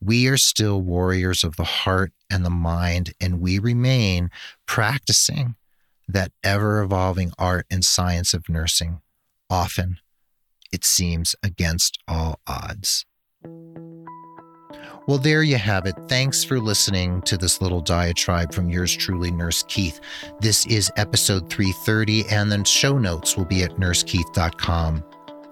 we 0.00 0.26
are 0.28 0.36
still 0.36 0.80
warriors 0.80 1.42
of 1.42 1.56
the 1.56 1.64
heart 1.64 2.12
and 2.30 2.44
the 2.44 2.50
mind, 2.50 3.14
and 3.20 3.40
we 3.40 3.58
remain 3.58 4.30
practicing 4.66 5.56
that 6.06 6.32
ever 6.44 6.80
evolving 6.80 7.32
art 7.38 7.66
and 7.70 7.84
science 7.84 8.32
of 8.32 8.48
nursing, 8.48 9.00
often, 9.50 9.98
it 10.72 10.84
seems, 10.84 11.34
against 11.42 11.98
all 12.06 12.40
odds. 12.46 13.04
Well, 15.06 15.18
there 15.18 15.42
you 15.42 15.56
have 15.56 15.86
it. 15.86 15.94
Thanks 16.06 16.44
for 16.44 16.60
listening 16.60 17.22
to 17.22 17.38
this 17.38 17.62
little 17.62 17.80
diatribe 17.80 18.52
from 18.52 18.68
yours 18.68 18.94
truly, 18.94 19.30
Nurse 19.30 19.64
Keith. 19.66 20.00
This 20.40 20.66
is 20.66 20.92
episode 20.96 21.48
330, 21.48 22.28
and 22.28 22.52
then 22.52 22.62
show 22.62 22.98
notes 22.98 23.34
will 23.34 23.46
be 23.46 23.62
at 23.62 23.76
nursekeith.com 23.76 25.02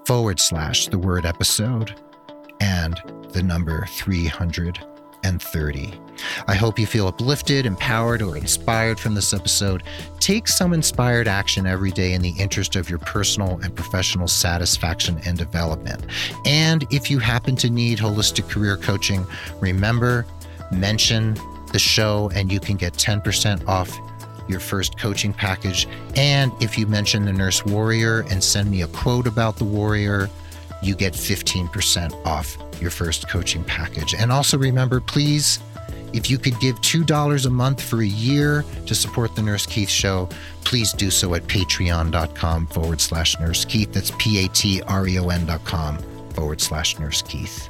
forward 0.06 0.38
slash 0.38 0.86
the 0.86 0.98
word 0.98 1.26
episode 1.26 1.92
and 2.60 3.00
the 3.32 3.42
number 3.42 3.86
330. 3.90 6.00
I 6.46 6.54
hope 6.54 6.78
you 6.78 6.86
feel 6.86 7.08
uplifted, 7.08 7.66
empowered, 7.66 8.22
or 8.22 8.36
inspired 8.36 9.00
from 9.00 9.14
this 9.14 9.34
episode. 9.34 9.82
Take 10.20 10.46
some 10.46 10.72
inspired 10.72 11.26
action 11.26 11.66
every 11.66 11.90
day 11.90 12.12
in 12.12 12.22
the 12.22 12.34
interest 12.38 12.76
of 12.76 12.88
your 12.88 13.00
personal 13.00 13.58
and 13.64 13.74
professional 13.74 14.28
satisfaction 14.28 15.20
and 15.26 15.36
development. 15.36 16.06
And 16.44 16.86
if 16.92 17.10
you 17.10 17.18
happen 17.18 17.56
to 17.56 17.68
need 17.68 17.98
holistic 17.98 18.48
career 18.48 18.76
coaching, 18.76 19.26
remember, 19.60 20.24
mention 20.70 21.36
the 21.72 21.80
show 21.80 22.30
and 22.34 22.52
you 22.52 22.60
can 22.60 22.76
get 22.76 22.92
10% 22.92 23.66
off 23.66 23.90
your 24.48 24.60
first 24.60 24.98
coaching 24.98 25.32
package. 25.32 25.88
And 26.14 26.52
if 26.60 26.78
you 26.78 26.86
mention 26.86 27.24
the 27.24 27.32
Nurse 27.32 27.64
Warrior 27.64 28.20
and 28.30 28.42
send 28.42 28.70
me 28.70 28.82
a 28.82 28.88
quote 28.88 29.26
about 29.26 29.56
the 29.56 29.64
Warrior, 29.64 30.28
you 30.82 30.94
get 30.94 31.14
15% 31.14 32.26
off 32.26 32.56
your 32.80 32.90
first 32.90 33.28
coaching 33.28 33.64
package. 33.64 34.14
And 34.14 34.30
also 34.30 34.58
remember, 34.58 35.00
please, 35.00 35.58
if 36.12 36.30
you 36.30 36.38
could 36.38 36.58
give 36.60 36.80
$2 36.80 37.46
a 37.46 37.50
month 37.50 37.80
for 37.82 38.02
a 38.02 38.06
year 38.06 38.64
to 38.86 38.94
support 38.94 39.34
the 39.34 39.42
Nurse 39.42 39.66
Keith 39.66 39.88
Show, 39.88 40.28
please 40.64 40.92
do 40.92 41.10
so 41.10 41.34
at 41.34 41.42
patreon.com 41.44 42.66
forward 42.68 43.00
slash 43.00 43.38
Nurse 43.38 43.64
Keith. 43.64 43.92
That's 43.92 44.12
P 44.18 44.44
A 44.44 44.48
T 44.48 44.82
R 44.82 45.06
E 45.06 45.18
O 45.18 45.28
N 45.28 45.46
dot 45.46 45.64
com 45.64 45.98
forward 46.30 46.60
slash 46.60 46.98
Nurse 46.98 47.22
Keith. 47.22 47.68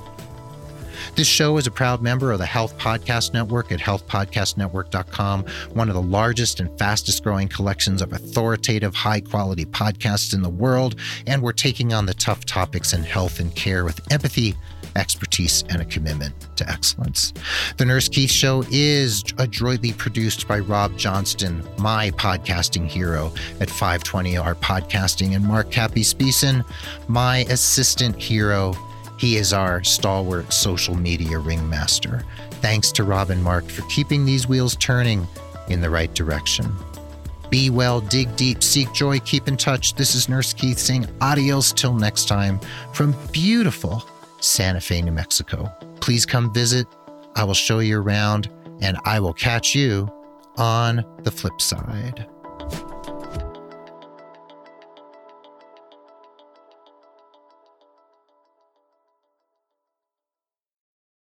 This 1.15 1.27
show 1.27 1.57
is 1.57 1.67
a 1.67 1.71
proud 1.71 2.03
member 2.03 2.33
of 2.33 2.39
the 2.39 2.47
Health 2.47 2.77
Podcast 2.79 3.33
Network 3.33 3.73
at 3.73 3.81
healthpodcastnetwork.com, 3.81 5.45
one 5.73 5.89
of 5.89 5.95
the 5.95 6.03
largest 6.03 6.61
and 6.61 6.79
fastest 6.79 7.23
growing 7.23 7.49
collections 7.49 8.03
of 8.03 8.13
authoritative, 8.13 8.95
high 8.95 9.21
quality 9.21 9.65
podcasts 9.65 10.35
in 10.35 10.43
the 10.43 10.49
world. 10.49 10.97
And 11.27 11.43
we're 11.43 11.53
taking 11.53 11.93
on 11.93 12.07
the 12.07 12.15
tough 12.15 12.45
topics 12.45 12.93
in 12.93 13.03
health 13.03 13.41
and 13.41 13.55
care 13.55 13.85
with 13.85 14.01
empathy, 14.13 14.55
expertise, 14.97 15.63
and 15.69 15.81
a 15.81 15.85
commitment 15.85 16.35
to 16.57 16.69
excellence. 16.69 17.33
The 17.77 17.85
Nurse 17.85 18.09
Keith 18.09 18.31
Show 18.31 18.65
is 18.71 19.23
adroitly 19.39 19.93
produced 19.93 20.49
by 20.49 20.59
Rob 20.61 20.97
Johnston, 20.97 21.63
my 21.79 22.11
podcasting 22.13 22.87
hero 22.87 23.33
at 23.61 23.69
520R 23.69 24.55
Podcasting, 24.57 25.37
and 25.37 25.45
Mark 25.45 25.71
Cappy 25.71 26.03
Speeson, 26.03 26.65
my 27.09 27.39
assistant 27.51 28.21
hero 28.21 28.75
he 29.19 29.37
is 29.37 29.53
our 29.53 29.83
stalwart 29.83 30.53
social 30.53 30.95
media 30.95 31.39
ringmaster. 31.39 32.25
Thanks 32.63 32.93
to 32.93 33.05
Rob 33.05 33.31
and 33.31 33.43
Mark 33.43 33.65
for 33.65 33.83
keeping 33.89 34.25
these 34.25 34.49
wheels 34.49 34.77
turning 34.77 35.27
in 35.69 35.81
the 35.81 35.91
right 35.91 36.13
direction. 36.15 36.75
Be 37.51 37.71
well, 37.71 38.01
dig 38.01 38.35
deep, 38.37 38.63
seek 38.63 38.93
joy, 38.93 39.21
keep 39.21 39.49
in 39.49 39.57
touch. 39.57 39.95
This 39.95 40.15
is 40.15 40.29
Nurse 40.29 40.53
Keith 40.53 40.79
saying 40.79 41.07
adios 41.21 41.73
till 41.73 41.95
next 41.95 42.27
time 42.27 42.59
from 42.93 43.15
beautiful 43.33 44.05
Santa 44.41 44.81
Fe, 44.81 45.03
New 45.03 45.13
Mexico. 45.13 45.73
Please 46.01 46.27
come 46.27 46.53
visit. 46.53 46.87
I 47.35 47.45
will 47.45 47.55
show 47.55 47.79
you 47.79 48.01
around, 48.01 48.51
and 48.81 48.99
I 49.05 49.21
will 49.21 49.33
catch 49.33 49.75
you 49.75 50.11
on 50.57 51.05
the 51.23 51.31
flip 51.31 51.61
side. 51.61 52.27